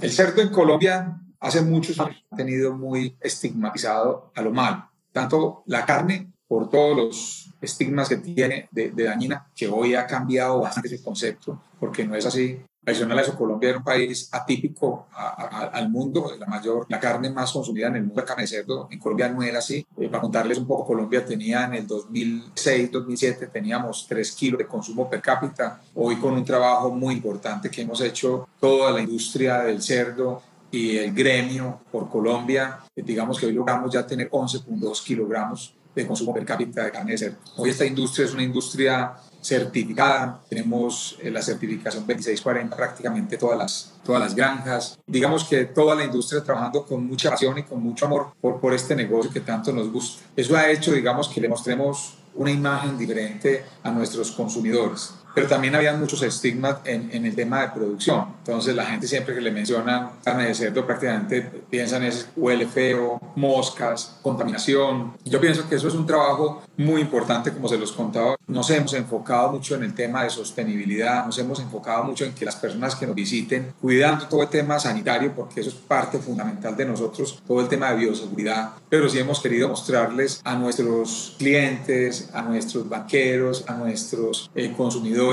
El 0.00 0.12
cerdo 0.12 0.42
en 0.42 0.50
Colombia 0.50 1.20
hace 1.40 1.60
muchos 1.60 1.98
años 1.98 2.24
ha 2.30 2.36
tenido 2.36 2.72
muy 2.72 3.16
estigmatizado 3.20 4.30
a 4.34 4.42
lo 4.42 4.52
mal, 4.52 4.84
tanto 5.12 5.64
la 5.66 5.84
carne 5.84 6.32
por 6.46 6.70
todos 6.70 6.96
los 6.96 7.50
estigmas 7.60 8.08
que 8.08 8.18
tiene 8.18 8.68
de, 8.70 8.92
dañina, 8.92 9.50
que 9.56 9.66
hoy 9.66 9.96
ha 9.96 10.06
cambiado 10.06 10.60
bastante 10.60 10.88
ese 10.88 11.02
concepto, 11.02 11.60
porque 11.80 12.04
no 12.04 12.14
es 12.14 12.26
así. 12.26 12.60
Adicional 12.86 13.18
a 13.18 13.22
eso, 13.22 13.36
Colombia 13.36 13.70
era 13.70 13.78
un 13.78 13.84
país 13.84 14.28
atípico 14.30 15.06
al 15.14 15.88
mundo, 15.88 16.32
la 16.38 16.46
mayor, 16.46 16.86
la 16.88 17.00
carne 17.00 17.30
más 17.30 17.50
consumida 17.50 17.88
en 17.88 17.96
el 17.96 18.02
mundo, 18.02 18.20
la 18.20 18.26
carne 18.26 18.42
de 18.42 18.48
cerdo, 18.48 18.88
en 18.90 18.98
Colombia 18.98 19.28
no 19.28 19.42
era 19.42 19.58
así. 19.58 19.86
Eh, 19.96 20.08
para 20.08 20.20
contarles 20.20 20.58
un 20.58 20.66
poco, 20.66 20.86
Colombia 20.86 21.24
tenía 21.24 21.64
en 21.64 21.74
el 21.74 21.86
2006-2007, 21.86 23.50
teníamos 23.50 24.06
3 24.06 24.32
kilos 24.32 24.58
de 24.58 24.66
consumo 24.66 25.08
per 25.08 25.22
cápita. 25.22 25.80
Hoy 25.94 26.16
con 26.16 26.34
un 26.34 26.44
trabajo 26.44 26.90
muy 26.90 27.14
importante 27.14 27.70
que 27.70 27.82
hemos 27.82 28.00
hecho 28.02 28.48
toda 28.60 28.90
la 28.90 29.00
industria 29.00 29.62
del 29.62 29.80
cerdo 29.80 30.42
y 30.70 30.98
el 30.98 31.14
gremio 31.14 31.80
por 31.90 32.10
Colombia, 32.10 32.80
eh, 32.94 33.02
digamos 33.02 33.38
que 33.38 33.46
hoy 33.46 33.52
logramos 33.52 33.92
ya 33.92 34.06
tener 34.06 34.28
11.2 34.30 35.02
kilogramos 35.02 35.74
de 35.94 36.06
consumo 36.06 36.34
per 36.34 36.44
cápita 36.44 36.84
de 36.84 36.90
carne 36.90 37.12
de 37.12 37.18
cerdo. 37.18 37.36
Hoy 37.56 37.70
esta 37.70 37.86
industria 37.86 38.26
es 38.26 38.34
una 38.34 38.42
industria 38.42 39.14
certificada, 39.44 40.40
tenemos 40.48 41.18
eh, 41.20 41.30
la 41.30 41.42
certificación 41.42 42.06
2640 42.06 42.74
prácticamente 42.74 43.36
todas 43.36 43.58
las, 43.58 43.92
todas 44.02 44.22
las 44.22 44.34
granjas. 44.34 44.98
Digamos 45.06 45.44
que 45.44 45.66
toda 45.66 45.94
la 45.94 46.04
industria 46.04 46.42
trabajando 46.42 46.86
con 46.86 47.06
mucha 47.06 47.30
pasión 47.30 47.58
y 47.58 47.62
con 47.64 47.82
mucho 47.82 48.06
amor 48.06 48.32
por, 48.40 48.58
por 48.58 48.72
este 48.72 48.96
negocio 48.96 49.30
que 49.30 49.40
tanto 49.40 49.70
nos 49.72 49.92
gusta. 49.92 50.24
Eso 50.34 50.56
ha 50.56 50.70
hecho, 50.70 50.92
digamos, 50.92 51.28
que 51.28 51.42
le 51.42 51.48
mostremos 51.48 52.16
una 52.34 52.50
imagen 52.50 52.96
diferente 52.96 53.64
a 53.82 53.90
nuestros 53.90 54.32
consumidores. 54.32 55.12
Pero 55.34 55.46
también 55.46 55.74
había 55.74 55.92
muchos 55.94 56.22
estigmas 56.22 56.78
en, 56.84 57.10
en, 57.12 57.26
el 57.26 57.34
tema 57.34 57.62
de 57.62 57.68
producción. 57.68 58.26
Entonces 58.38 58.74
la 58.74 58.86
gente 58.86 59.06
siempre 59.06 59.34
que 59.34 59.40
le 59.40 59.50
mencionan 59.50 60.10
carne 60.22 60.46
de 60.46 60.54
cerdo 60.54 60.86
prácticamente 60.86 61.42
piensan 61.68 62.04
es 62.04 62.28
huele 62.36 62.66
feo, 62.66 63.20
moscas, 63.36 64.16
contaminación. 64.22 65.14
Yo 65.24 65.40
pienso 65.40 65.68
que 65.68 65.74
eso 65.76 65.88
es 65.88 65.94
un 65.94 66.06
trabajo 66.06 66.62
muy 66.76 67.00
importante, 67.00 67.52
como 67.52 67.68
se 67.68 67.78
los 67.78 67.92
contaba. 67.92 68.36
Nos 68.46 68.70
hemos 68.70 68.92
enfocado 68.94 69.52
mucho 69.52 69.74
en 69.74 69.84
el 69.84 69.94
tema 69.94 70.24
de 70.24 70.30
sostenibilidad, 70.30 71.24
nos 71.24 71.38
hemos 71.38 71.60
enfocado 71.60 72.04
mucho 72.04 72.24
en 72.24 72.34
que 72.34 72.44
las 72.44 72.56
personas 72.56 72.94
que 72.94 73.06
nos 73.06 73.14
visiten, 73.14 73.72
cuidando 73.80 74.26
todo 74.26 74.42
el 74.42 74.48
tema 74.48 74.78
sanitario, 74.78 75.32
porque 75.34 75.60
eso 75.60 75.70
es 75.70 75.76
parte 75.76 76.18
fundamental 76.18 76.76
de 76.76 76.84
nosotros, 76.84 77.42
todo 77.46 77.60
el 77.60 77.68
tema 77.68 77.90
de 77.90 77.98
bioseguridad, 77.98 78.72
pero 78.88 79.08
sí 79.08 79.18
hemos 79.18 79.40
querido 79.40 79.68
mostrarles 79.68 80.40
a 80.44 80.54
nuestros 80.56 81.34
clientes, 81.38 82.30
a 82.32 82.42
nuestros 82.42 82.88
banqueros, 82.88 83.64
a 83.68 83.74
nuestros 83.74 84.50
eh, 84.54 84.72
consumidores, 84.76 85.23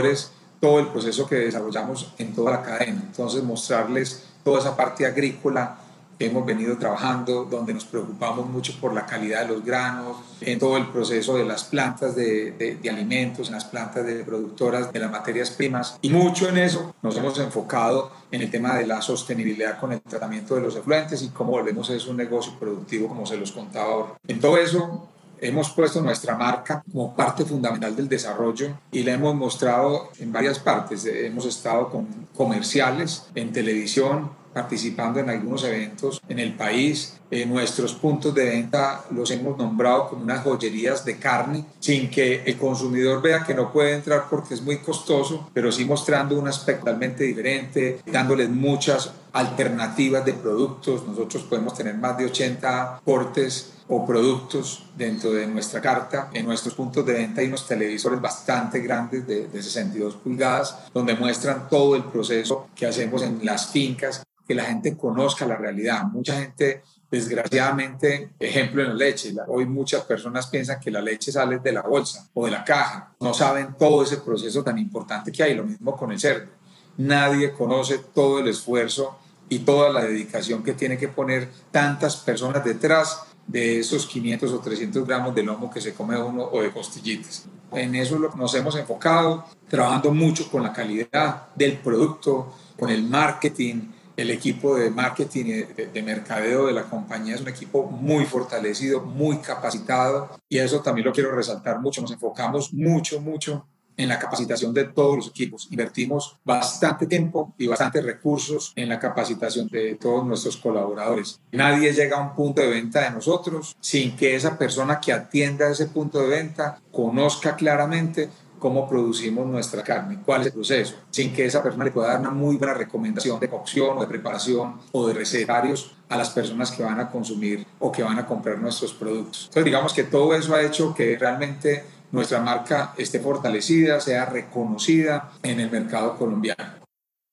todo 0.59 0.79
el 0.79 0.87
proceso 0.87 1.27
que 1.27 1.35
desarrollamos 1.35 2.13
en 2.17 2.33
toda 2.33 2.51
la 2.51 2.61
cadena. 2.61 3.01
Entonces, 3.05 3.43
mostrarles 3.43 4.23
toda 4.43 4.59
esa 4.59 4.75
parte 4.75 5.05
agrícola 5.05 5.77
que 6.21 6.27
hemos 6.27 6.45
venido 6.45 6.77
trabajando, 6.77 7.45
donde 7.45 7.73
nos 7.73 7.83
preocupamos 7.83 8.45
mucho 8.45 8.79
por 8.79 8.93
la 8.93 9.07
calidad 9.07 9.41
de 9.41 9.47
los 9.47 9.65
granos, 9.65 10.17
en 10.39 10.59
todo 10.59 10.77
el 10.77 10.85
proceso 10.85 11.35
de 11.35 11.45
las 11.45 11.63
plantas 11.63 12.15
de, 12.15 12.51
de, 12.51 12.75
de, 12.75 12.89
alimentos, 12.91 13.47
en 13.47 13.55
las 13.55 13.65
plantas 13.65 14.05
de 14.05 14.23
productoras 14.23 14.93
de 14.93 14.99
las 14.99 15.09
materias 15.09 15.49
primas. 15.49 15.97
Y 16.03 16.11
mucho 16.11 16.47
en 16.47 16.59
eso 16.59 16.93
nos 17.01 17.17
hemos 17.17 17.39
enfocado 17.39 18.11
en 18.29 18.41
el 18.41 18.51
tema 18.51 18.75
de 18.75 18.85
la 18.85 19.01
sostenibilidad 19.01 19.79
con 19.79 19.93
el 19.93 20.01
tratamiento 20.01 20.53
de 20.53 20.61
los 20.61 20.75
efluentes 20.75 21.23
y 21.23 21.29
cómo 21.29 21.53
volvemos 21.53 21.89
a 21.89 21.95
eso 21.95 22.11
un 22.11 22.17
negocio 22.17 22.53
productivo, 22.59 23.07
como 23.07 23.25
se 23.25 23.37
los 23.37 23.51
contaba 23.51 23.91
ahora. 23.91 24.13
En 24.27 24.39
todo 24.39 24.57
eso 24.57 25.07
hemos 25.41 25.71
puesto 25.71 26.01
nuestra 26.01 26.37
marca 26.37 26.83
como 26.89 27.15
parte 27.15 27.43
fundamental 27.43 27.95
del 27.95 28.07
desarrollo 28.07 28.77
y 28.91 29.03
la 29.03 29.13
hemos 29.13 29.35
mostrado 29.35 30.11
en 30.19 30.31
varias 30.31 30.59
partes. 30.59 31.05
Hemos 31.05 31.45
estado 31.45 31.89
con 31.89 32.07
comerciales 32.35 33.25
en 33.33 33.51
televisión, 33.51 34.39
participando 34.53 35.19
en 35.19 35.29
algunos 35.29 35.63
eventos 35.63 36.21
en 36.27 36.39
el 36.39 36.53
país. 36.53 37.17
Eh, 37.31 37.45
nuestros 37.45 37.93
puntos 37.93 38.35
de 38.35 38.45
venta 38.45 39.05
los 39.11 39.31
hemos 39.31 39.57
nombrado 39.57 40.09
como 40.09 40.23
unas 40.23 40.43
joyerías 40.43 41.05
de 41.05 41.17
carne, 41.17 41.65
sin 41.79 42.09
que 42.09 42.43
el 42.45 42.57
consumidor 42.57 43.21
vea 43.21 43.43
que 43.43 43.53
no 43.53 43.71
puede 43.71 43.95
entrar 43.95 44.25
porque 44.29 44.53
es 44.53 44.61
muy 44.61 44.77
costoso, 44.79 45.49
pero 45.53 45.71
sí 45.71 45.85
mostrando 45.85 46.37
un 46.37 46.47
aspecto 46.47 46.81
totalmente 46.81 47.23
diferente, 47.23 48.01
dándoles 48.05 48.49
muchas 48.49 49.13
alternativas 49.31 50.25
de 50.25 50.33
productos. 50.33 51.07
Nosotros 51.07 51.43
podemos 51.43 51.73
tener 51.73 51.95
más 51.95 52.17
de 52.17 52.25
80 52.25 53.01
cortes 53.05 53.71
o 53.93 54.05
productos 54.05 54.85
dentro 54.95 55.33
de 55.33 55.45
nuestra 55.45 55.81
carta. 55.81 56.29
En 56.33 56.45
nuestros 56.45 56.73
puntos 56.73 57.05
de 57.05 57.11
venta 57.11 57.41
hay 57.41 57.47
unos 57.47 57.67
televisores 57.67 58.21
bastante 58.21 58.79
grandes 58.79 59.27
de, 59.27 59.47
de 59.47 59.61
62 59.61 60.15
pulgadas 60.15 60.77
donde 60.93 61.13
muestran 61.13 61.67
todo 61.67 61.97
el 61.97 62.05
proceso 62.05 62.69
que 62.73 62.87
hacemos 62.87 63.21
en 63.21 63.45
las 63.45 63.67
fincas, 63.67 64.23
que 64.47 64.55
la 64.55 64.63
gente 64.63 64.95
conozca 64.95 65.45
la 65.45 65.57
realidad. 65.57 66.03
Mucha 66.05 66.39
gente, 66.39 66.83
desgraciadamente, 67.11 68.29
ejemplo 68.39 68.81
en 68.81 68.89
la 68.89 68.95
leche, 68.95 69.35
hoy 69.47 69.65
muchas 69.65 70.03
personas 70.03 70.47
piensan 70.47 70.79
que 70.79 70.89
la 70.89 71.01
leche 71.01 71.29
sale 71.33 71.59
de 71.59 71.73
la 71.73 71.81
bolsa 71.81 72.29
o 72.33 72.45
de 72.45 72.51
la 72.51 72.63
caja, 72.63 73.13
no 73.19 73.33
saben 73.33 73.75
todo 73.77 74.03
ese 74.03 74.17
proceso 74.17 74.63
tan 74.63 74.77
importante 74.77 75.33
que 75.33 75.43
hay, 75.43 75.53
lo 75.53 75.65
mismo 75.65 75.97
con 75.97 76.13
el 76.13 76.19
cerdo. 76.19 76.49
Nadie 76.95 77.51
conoce 77.51 77.97
todo 78.13 78.39
el 78.39 78.47
esfuerzo 78.47 79.17
y 79.49 79.59
toda 79.59 79.89
la 79.89 80.05
dedicación 80.05 80.63
que 80.63 80.71
tiene 80.71 80.97
que 80.97 81.09
poner 81.09 81.49
tantas 81.71 82.15
personas 82.15 82.63
detrás 82.63 83.23
de 83.51 83.79
esos 83.79 84.07
500 84.07 84.53
o 84.53 84.59
300 84.59 85.05
gramos 85.05 85.35
de 85.35 85.43
lomo 85.43 85.69
que 85.69 85.81
se 85.81 85.93
come 85.93 86.17
uno 86.17 86.43
o 86.43 86.61
de 86.61 86.71
costillitas. 86.71 87.45
En 87.73 87.95
eso 87.95 88.17
nos 88.17 88.55
hemos 88.55 88.75
enfocado, 88.75 89.45
trabajando 89.67 90.13
mucho 90.13 90.49
con 90.49 90.63
la 90.63 90.71
calidad 90.71 91.47
del 91.55 91.77
producto, 91.77 92.53
con 92.79 92.89
el 92.89 93.03
marketing. 93.03 93.91
El 94.15 94.29
equipo 94.29 94.75
de 94.75 94.89
marketing 94.89 95.45
y 95.45 95.51
de, 95.51 95.89
de, 95.93 96.03
mercadeo 96.03 96.67
de 96.67 96.73
la 96.73 96.83
compañía 96.83 97.35
es 97.35 97.41
un 97.41 97.47
equipo 97.47 97.83
muy 97.83 98.25
fortalecido, 98.25 99.01
muy 99.01 99.37
capacitado 99.37 100.29
y 100.47 100.59
eso 100.59 100.81
también 100.81 101.07
lo 101.07 101.13
quiero 101.13 101.33
resaltar 101.33 101.79
mucho. 101.79 102.01
Nos 102.01 102.11
enfocamos 102.11 102.73
mucho, 102.73 103.19
mucho 103.19 103.65
en 103.97 104.09
la 104.09 104.19
capacitación 104.19 104.73
de 104.73 104.85
todos 104.85 105.15
los 105.17 105.27
equipos. 105.27 105.67
Invertimos 105.71 106.37
bastante 106.43 107.07
tiempo 107.07 107.53
y 107.57 107.67
bastantes 107.67 108.03
recursos 108.03 108.73
en 108.75 108.89
la 108.89 108.99
capacitación 108.99 109.67
de 109.67 109.95
todos 109.95 110.25
nuestros 110.25 110.57
colaboradores. 110.57 111.39
Nadie 111.51 111.93
llega 111.93 112.17
a 112.17 112.21
un 112.21 112.35
punto 112.35 112.61
de 112.61 112.69
venta 112.69 113.01
de 113.01 113.11
nosotros 113.11 113.75
sin 113.79 114.15
que 114.15 114.35
esa 114.35 114.57
persona 114.57 114.99
que 114.99 115.13
atienda 115.13 115.69
ese 115.69 115.87
punto 115.87 116.19
de 116.19 116.27
venta 116.27 116.79
conozca 116.91 117.55
claramente 117.55 118.29
cómo 118.61 118.87
producimos 118.87 119.47
nuestra 119.47 119.83
carne, 119.83 120.19
cuál 120.23 120.41
es 120.41 120.47
el 120.47 120.53
proceso, 120.53 120.95
sin 121.09 121.33
que 121.33 121.45
esa 121.45 121.63
persona 121.63 121.83
le 121.83 121.91
pueda 121.91 122.09
dar 122.09 122.19
una 122.19 122.29
muy 122.29 122.57
buena 122.57 122.75
recomendación 122.75 123.39
de 123.39 123.49
cocción 123.49 123.97
o 123.97 124.01
de 124.01 124.07
preparación 124.07 124.79
o 124.91 125.07
de 125.07 125.15
recetarios 125.15 125.95
a 126.07 126.15
las 126.15 126.29
personas 126.29 126.71
que 126.71 126.83
van 126.83 126.99
a 126.99 127.09
consumir 127.09 127.65
o 127.79 127.91
que 127.91 128.03
van 128.03 128.19
a 128.19 128.25
comprar 128.27 128.59
nuestros 128.59 128.93
productos. 128.93 129.45
Entonces 129.45 129.65
digamos 129.65 129.93
que 129.93 130.03
todo 130.03 130.35
eso 130.35 130.53
ha 130.53 130.61
hecho 130.61 130.93
que 130.93 131.17
realmente 131.17 131.83
nuestra 132.11 132.41
marca 132.41 132.93
esté 132.97 133.19
fortalecida, 133.19 133.99
sea 133.99 134.25
reconocida 134.25 135.31
en 135.43 135.59
el 135.59 135.71
mercado 135.71 136.17
colombiano. 136.17 136.81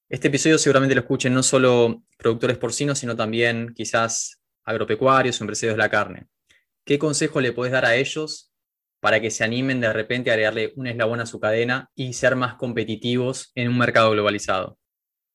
Este 0.08 0.28
episodio 0.28 0.58
seguramente 0.58 0.94
lo 0.94 1.02
escuchen 1.02 1.34
no 1.34 1.42
solo 1.42 2.02
productores 2.16 2.56
porcinos, 2.56 2.98
sino 2.98 3.14
también 3.14 3.74
quizás 3.74 4.38
agropecuarios 4.64 5.40
o 5.40 5.44
empresarios 5.44 5.74
de 5.74 5.82
la 5.82 5.90
carne. 5.90 6.26
¿Qué 6.84 6.98
consejo 6.98 7.40
le 7.40 7.52
puedes 7.52 7.72
dar 7.72 7.84
a 7.84 7.94
ellos 7.94 8.50
para 9.00 9.20
que 9.20 9.30
se 9.30 9.44
animen 9.44 9.80
de 9.80 9.92
repente 9.92 10.30
a 10.30 10.32
agregarle 10.32 10.72
un 10.76 10.86
eslabón 10.86 11.20
a 11.20 11.26
su 11.26 11.38
cadena 11.38 11.90
y 11.94 12.14
ser 12.14 12.36
más 12.36 12.54
competitivos 12.54 13.52
en 13.54 13.68
un 13.68 13.78
mercado 13.78 14.10
globalizado? 14.10 14.78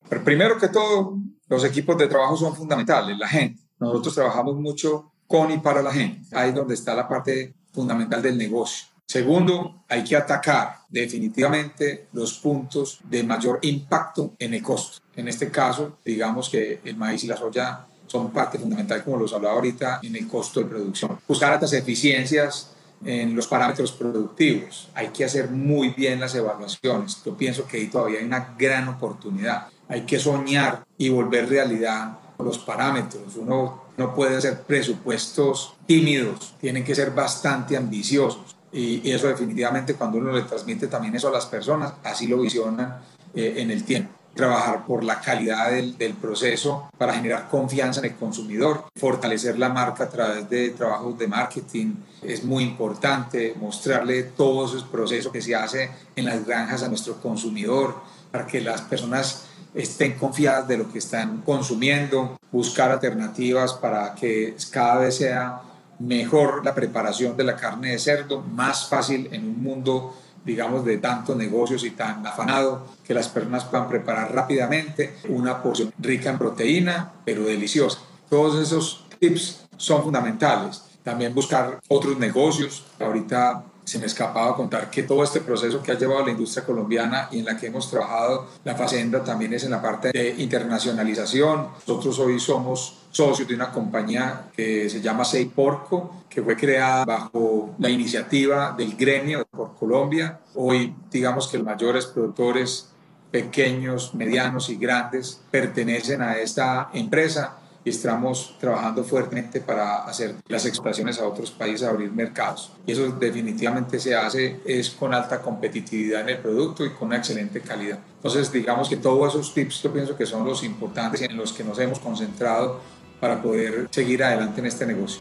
Pero 0.08 0.24
primero 0.24 0.58
que 0.58 0.68
todo, 0.68 1.18
los 1.48 1.64
equipos 1.64 1.96
de 1.96 2.08
trabajo 2.08 2.36
son 2.36 2.54
fundamentales, 2.54 3.16
la 3.16 3.28
gente. 3.28 3.62
Nosotros 3.78 4.14
trabajamos 4.14 4.56
mucho 4.56 5.12
con 5.26 5.50
y 5.50 5.58
para 5.58 5.82
la 5.82 5.92
gente. 5.92 6.26
Ahí 6.36 6.50
es 6.50 6.54
donde 6.54 6.74
está 6.74 6.94
la 6.94 7.08
parte 7.08 7.54
fundamental 7.72 8.20
del 8.20 8.36
negocio. 8.36 8.93
Segundo, 9.06 9.84
hay 9.88 10.02
que 10.02 10.16
atacar 10.16 10.78
definitivamente 10.88 12.08
los 12.12 12.34
puntos 12.34 12.98
de 13.04 13.22
mayor 13.22 13.58
impacto 13.62 14.34
en 14.38 14.54
el 14.54 14.62
costo. 14.62 15.02
En 15.14 15.28
este 15.28 15.50
caso, 15.50 15.98
digamos 16.04 16.48
que 16.48 16.80
el 16.84 16.96
maíz 16.96 17.22
y 17.24 17.26
la 17.26 17.36
soya 17.36 17.86
son 18.06 18.30
parte 18.30 18.58
fundamental, 18.58 19.04
como 19.04 19.18
los 19.18 19.32
hablaba 19.32 19.54
ahorita, 19.54 20.00
en 20.02 20.16
el 20.16 20.26
costo 20.26 20.60
de 20.60 20.66
producción. 20.66 21.18
Buscar 21.28 21.52
altas 21.52 21.72
eficiencias 21.72 22.70
en 23.04 23.34
los 23.34 23.46
parámetros 23.46 23.92
productivos. 23.92 24.88
Hay 24.94 25.08
que 25.08 25.24
hacer 25.24 25.50
muy 25.50 25.90
bien 25.90 26.20
las 26.20 26.34
evaluaciones. 26.34 27.22
Yo 27.24 27.36
pienso 27.36 27.66
que 27.66 27.76
ahí 27.76 27.86
todavía 27.88 28.20
hay 28.20 28.24
una 28.24 28.54
gran 28.58 28.88
oportunidad. 28.88 29.68
Hay 29.88 30.02
que 30.02 30.18
soñar 30.18 30.84
y 30.96 31.10
volver 31.10 31.48
realidad 31.48 32.18
los 32.38 32.58
parámetros. 32.58 33.36
Uno 33.36 33.84
no 33.96 34.14
puede 34.14 34.36
hacer 34.36 34.62
presupuestos 34.62 35.74
tímidos, 35.86 36.54
tienen 36.60 36.84
que 36.84 36.94
ser 36.94 37.12
bastante 37.12 37.76
ambiciosos. 37.76 38.53
Y, 38.74 39.08
eso 39.10 39.28
definitivamente 39.28 39.94
cuando 39.94 40.18
uno 40.18 40.32
le 40.32 40.42
transmite 40.42 40.88
también 40.88 41.14
eso 41.14 41.28
a 41.28 41.32
las 41.32 41.46
personas, 41.46 41.94
así 42.02 42.26
lo 42.26 42.40
visionan 42.40 42.98
eh, 43.34 43.54
en 43.58 43.70
el 43.70 43.84
tiempo. 43.84 44.12
Trabajar 44.34 44.84
por 44.84 45.04
la 45.04 45.20
calidad 45.20 45.70
del, 45.70 45.96
del, 45.96 46.14
proceso 46.14 46.90
para 46.98 47.14
generar 47.14 47.48
confianza 47.48 48.00
en 48.00 48.06
el 48.06 48.16
consumidor, 48.16 48.86
fortalecer 48.96 49.56
la 49.60 49.68
marca 49.68 50.04
a 50.04 50.08
través 50.08 50.50
de 50.50 50.70
trabajos 50.70 51.16
de 51.16 51.28
marketing 51.28 51.94
es 52.20 52.42
muy 52.42 52.64
importante, 52.64 53.54
mostrarle 53.60 54.24
todos 54.24 54.70
esos 54.70 54.88
procesos 54.88 55.30
que 55.30 55.40
se 55.40 55.54
hace 55.54 55.88
en 56.16 56.24
las 56.24 56.44
granjas 56.44 56.82
a 56.82 56.88
nuestro 56.88 57.20
consumidor 57.20 57.94
para 58.32 58.44
que 58.44 58.60
las 58.60 58.80
personas 58.80 59.44
estén 59.72 60.14
confiadas 60.14 60.66
de 60.66 60.78
lo 60.78 60.90
que 60.90 60.98
están 60.98 61.42
consumiendo, 61.42 62.36
buscar 62.50 62.90
alternativas 62.90 63.74
para 63.74 64.16
que 64.16 64.56
cada 64.72 64.98
vez 64.98 65.16
sea 65.16 65.60
mejor 65.98 66.64
la 66.64 66.74
preparación 66.74 67.36
de 67.36 67.44
la 67.44 67.56
carne 67.56 67.90
de 67.90 67.98
cerdo, 67.98 68.40
más 68.40 68.88
fácil 68.88 69.28
en 69.32 69.44
un 69.44 69.62
mundo, 69.62 70.14
digamos, 70.44 70.84
de 70.84 70.98
tantos 70.98 71.36
negocios 71.36 71.84
y 71.84 71.90
tan 71.90 72.26
afanado, 72.26 72.86
que 73.04 73.14
las 73.14 73.28
personas 73.28 73.64
puedan 73.64 73.88
preparar 73.88 74.34
rápidamente 74.34 75.16
una 75.28 75.62
porción 75.62 75.92
rica 75.98 76.30
en 76.30 76.38
proteína, 76.38 77.12
pero 77.24 77.44
deliciosa. 77.44 77.98
Todos 78.28 78.60
esos 78.60 79.06
tips 79.18 79.66
son 79.76 80.02
fundamentales. 80.02 80.82
También 81.02 81.34
buscar 81.34 81.80
otros 81.88 82.18
negocios. 82.18 82.84
Ahorita 82.98 83.64
se 83.84 83.98
me 83.98 84.06
escapaba 84.06 84.56
contar 84.56 84.90
que 84.90 85.02
todo 85.02 85.22
este 85.22 85.40
proceso 85.40 85.82
que 85.82 85.92
ha 85.92 85.98
llevado 85.98 86.24
la 86.24 86.32
industria 86.32 86.64
colombiana 86.64 87.28
y 87.30 87.40
en 87.40 87.44
la 87.44 87.56
que 87.56 87.66
hemos 87.66 87.90
trabajado 87.90 88.46
la 88.64 88.74
Facenda 88.74 89.22
también 89.22 89.52
es 89.52 89.64
en 89.64 89.70
la 89.70 89.82
parte 89.82 90.10
de 90.10 90.34
internacionalización. 90.38 91.68
Nosotros 91.86 92.18
hoy 92.18 92.40
somos 92.40 92.98
socios 93.10 93.46
de 93.46 93.54
una 93.54 93.70
compañía 93.70 94.46
que 94.56 94.88
se 94.88 95.00
llama 95.00 95.24
Sei 95.24 95.44
Porco, 95.46 96.24
que 96.28 96.42
fue 96.42 96.56
creada 96.56 97.04
bajo 97.04 97.74
la 97.78 97.90
iniciativa 97.90 98.74
del 98.76 98.96
gremio 98.96 99.46
por 99.50 99.74
Colombia. 99.76 100.40
Hoy 100.54 100.94
digamos 101.10 101.48
que 101.48 101.58
los 101.58 101.66
mayores 101.66 102.06
productores 102.06 102.88
pequeños, 103.30 104.14
medianos 104.14 104.70
y 104.70 104.76
grandes 104.76 105.40
pertenecen 105.50 106.22
a 106.22 106.38
esta 106.38 106.90
empresa 106.94 107.58
y 107.84 107.90
estamos 107.90 108.56
trabajando 108.58 109.04
fuertemente 109.04 109.60
para 109.60 110.04
hacer 110.04 110.36
las 110.48 110.64
exportaciones 110.64 111.20
a 111.20 111.28
otros 111.28 111.50
países, 111.50 111.86
abrir 111.86 112.10
mercados. 112.10 112.72
Y 112.86 112.92
eso 112.92 113.10
definitivamente 113.12 113.98
se 114.00 114.14
hace 114.14 114.60
es 114.64 114.90
con 114.90 115.12
alta 115.12 115.42
competitividad 115.42 116.22
en 116.22 116.30
el 116.30 116.38
producto 116.38 116.84
y 116.84 116.90
con 116.90 117.08
una 117.08 117.18
excelente 117.18 117.60
calidad. 117.60 117.98
Entonces, 118.16 118.50
digamos 118.50 118.88
que 118.88 118.96
todos 118.96 119.34
esos 119.34 119.52
tips 119.52 119.82
yo 119.82 119.92
pienso 119.92 120.16
que 120.16 120.24
son 120.24 120.46
los 120.46 120.64
importantes 120.64 121.20
en 121.20 121.36
los 121.36 121.52
que 121.52 121.62
nos 121.62 121.78
hemos 121.78 121.98
concentrado 121.98 122.80
para 123.20 123.42
poder 123.42 123.86
seguir 123.90 124.24
adelante 124.24 124.60
en 124.60 124.66
este 124.66 124.86
negocio. 124.86 125.20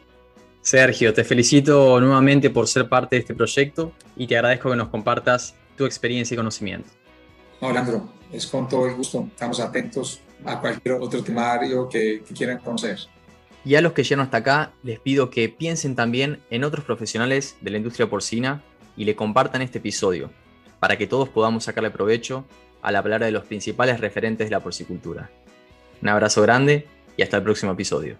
Sergio, 0.61 1.13
te 1.13 1.25
felicito 1.25 1.99
nuevamente 1.99 2.49
por 2.49 2.69
ser 2.69 2.87
parte 2.87 3.17
de 3.17 3.19
este 3.21 3.35
proyecto 3.35 3.91
y 4.15 4.27
te 4.27 4.37
agradezco 4.37 4.69
que 4.69 4.77
nos 4.77 4.87
compartas 4.87 5.55
tu 5.77 5.85
experiencia 5.85 6.35
y 6.35 6.37
conocimiento. 6.37 6.89
No, 7.61 7.71
Leandro, 7.71 8.07
es 8.31 8.47
con 8.47 8.69
todo 8.69 8.87
el 8.87 8.95
gusto. 8.95 9.27
Estamos 9.29 9.59
atentos 9.59 10.21
a 10.45 10.59
cualquier 10.59 10.95
otro 10.95 11.23
temario 11.23 11.87
que, 11.89 12.23
quieran 12.35 12.59
conocer. 12.59 12.99
Y 13.65 13.75
a 13.75 13.81
los 13.81 13.93
que 13.93 14.03
llegan 14.03 14.21
hasta 14.21 14.37
acá, 14.37 14.73
les 14.83 14.99
pido 14.99 15.29
que 15.29 15.47
piensen 15.49 15.95
también 15.95 16.39
en 16.49 16.63
otros 16.63 16.83
profesionales 16.83 17.55
de 17.61 17.71
la 17.71 17.77
industria 17.77 18.09
porcina 18.09 18.61
y 18.97 19.05
le 19.05 19.15
compartan 19.15 19.61
este 19.61 19.77
episodio, 19.77 20.31
para 20.79 20.97
que 20.97 21.07
todos 21.07 21.29
podamos 21.29 21.63
sacarle 21.63 21.91
provecho 21.91 22.45
a 22.81 22.91
la 22.91 23.01
palabra 23.01 23.27
de 23.27 23.31
los 23.31 23.45
principales 23.45 23.99
referentes 23.99 24.47
de 24.47 24.51
la 24.51 24.59
porcicultura. 24.59 25.29
Un 26.01 26.09
abrazo 26.09 26.41
grande 26.41 26.87
y 27.15 27.21
hasta 27.21 27.37
el 27.37 27.43
próximo 27.43 27.71
episodio. 27.71 28.17